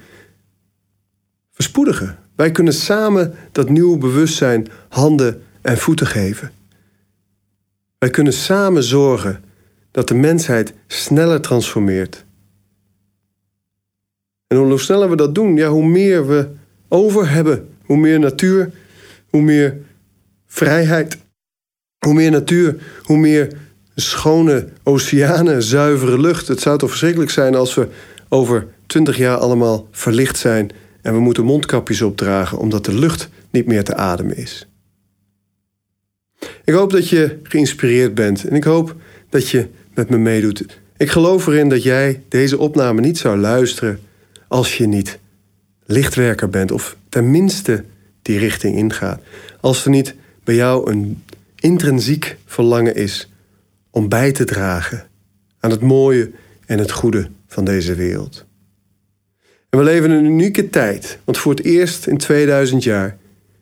verspoedigen. 1.52 2.18
Wij 2.36 2.52
kunnen 2.52 2.74
samen 2.74 3.36
dat 3.52 3.70
nieuwe 3.70 3.98
bewustzijn 3.98 4.68
handen 4.89 5.41
en 5.62 5.78
voeten 5.78 6.08
geven. 6.08 6.52
Wij 7.98 8.10
kunnen 8.10 8.34
samen 8.34 8.84
zorgen 8.84 9.44
dat 9.91 10.08
de 10.08 10.13
mensheid 10.13 10.74
sneller 10.88 11.41
transformeert. 11.41 12.26
En 14.48 14.58
hoe 14.58 14.80
sneller 14.80 15.10
we 15.10 15.15
dat 15.15 15.36
doen, 15.36 15.56
ja, 15.56 15.70
hoe 15.70 15.86
meer 15.86 16.28
we 16.28 16.50
over 16.88 17.30
hebben. 17.30 17.70
Hoe 17.82 17.98
meer 17.98 18.20
natuur, 18.20 18.72
hoe 19.30 19.41
meer 19.41 19.78
vrijheid. 20.46 21.18
Hoe 22.06 22.13
meer 22.13 22.32
natuur, 22.32 22.84
hoe 23.04 23.18
meer 23.18 23.58
schone 23.95 24.67
oceanen, 24.84 25.63
zuivere 25.63 26.19
lucht. 26.19 26.47
Het 26.47 26.60
zou 26.60 26.77
toch 26.77 26.89
verschrikkelijk 26.89 27.31
zijn 27.31 27.55
als 27.55 27.75
we 27.75 27.88
over 28.29 28.67
twintig 28.86 29.17
jaar 29.17 29.38
allemaal 29.38 29.88
verlicht 29.91 30.38
zijn 30.38 30.71
en 31.01 31.13
we 31.13 31.19
moeten 31.19 31.43
mondkapjes 31.43 32.01
opdragen 32.01 32.58
omdat 32.58 32.86
de 32.86 32.93
lucht 32.93 33.29
niet 33.49 33.65
meer 33.65 33.84
te 33.84 33.95
ademen 33.95 34.38
is. 34.38 34.67
Ik 36.63 36.73
hoop 36.73 36.91
dat 36.91 37.10
je 37.10 37.39
geïnspireerd 37.43 38.15
bent 38.15 38.47
en 38.47 38.55
ik 38.55 38.63
hoop 38.63 38.95
dat 39.29 39.49
je 39.49 39.67
met 39.93 40.10
me 40.10 40.17
meedoet. 40.17 40.65
Ik 40.97 41.10
geloof 41.10 41.47
erin 41.47 41.69
dat 41.69 41.84
jij 41.84 42.23
deze 42.29 42.58
opname 42.58 43.01
niet 43.01 43.17
zou 43.17 43.38
luisteren 43.38 43.99
als 44.47 44.77
je 44.77 44.88
niet 44.88 45.19
lichtwerker 45.86 46.49
bent 46.49 46.71
of 46.71 46.97
tenminste 47.10 47.84
die 48.21 48.39
richting 48.39 48.77
ingaat. 48.77 49.21
Als 49.62 49.84
er 49.84 49.89
niet 49.89 50.15
bij 50.43 50.55
jou 50.55 50.91
een 50.91 51.23
intrinsiek 51.55 52.38
verlangen 52.45 52.95
is 52.95 53.29
om 53.95 54.10
bij 54.10 54.31
te 54.31 54.43
dragen 54.43 55.08
aan 55.60 55.71
het 55.71 55.81
mooie 55.81 56.31
en 56.65 56.79
het 56.79 56.91
goede 56.91 57.29
van 57.47 57.65
deze 57.65 57.95
wereld. 57.95 58.45
En 59.69 59.79
we 59.79 59.84
leven 59.86 60.12
een 60.12 60.25
unieke 60.25 60.69
tijd, 60.69 61.19
want 61.23 61.38
voor 61.38 61.51
het 61.51 61.63
eerst 61.63 62.08
in 62.08 62.17
2000 62.17 62.84
jaar 62.84 63.17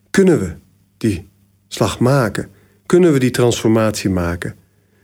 kunnen 0.10 0.40
we 0.40 0.54
die 0.98 1.30
slag 1.68 2.00
maken, 2.00 2.50
kunnen 2.86 3.14
we 3.14 3.20
die 3.20 3.32
transformatie 3.32 4.10
maken 4.10 4.56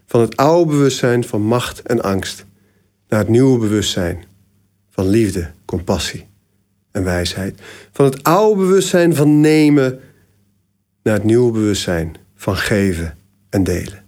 van 0.06 0.22
het 0.22 0.38
oude 0.38 0.72
bewustzijn 0.72 1.24
van 1.24 1.42
macht 1.42 1.82
en 1.82 2.02
angst 2.02 2.46
naar 3.08 3.20
het 3.20 3.30
nieuwe 3.30 3.60
bewustzijn 3.60 4.24
van 4.90 5.08
liefde, 5.08 5.52
compassie 5.66 6.28
en 6.92 7.04
wijsheid. 7.04 7.60
Van 7.92 8.06
het 8.06 8.24
oude 8.24 8.62
bewustzijn 8.62 9.16
van 9.16 9.40
nemen 9.40 10.00
naar 11.04 11.14
het 11.14 11.24
nieuwe 11.24 11.52
bewustzijn 11.52 12.16
van 12.36 12.58
geven 12.58 13.18
en 13.50 13.64
delen. 13.64 14.08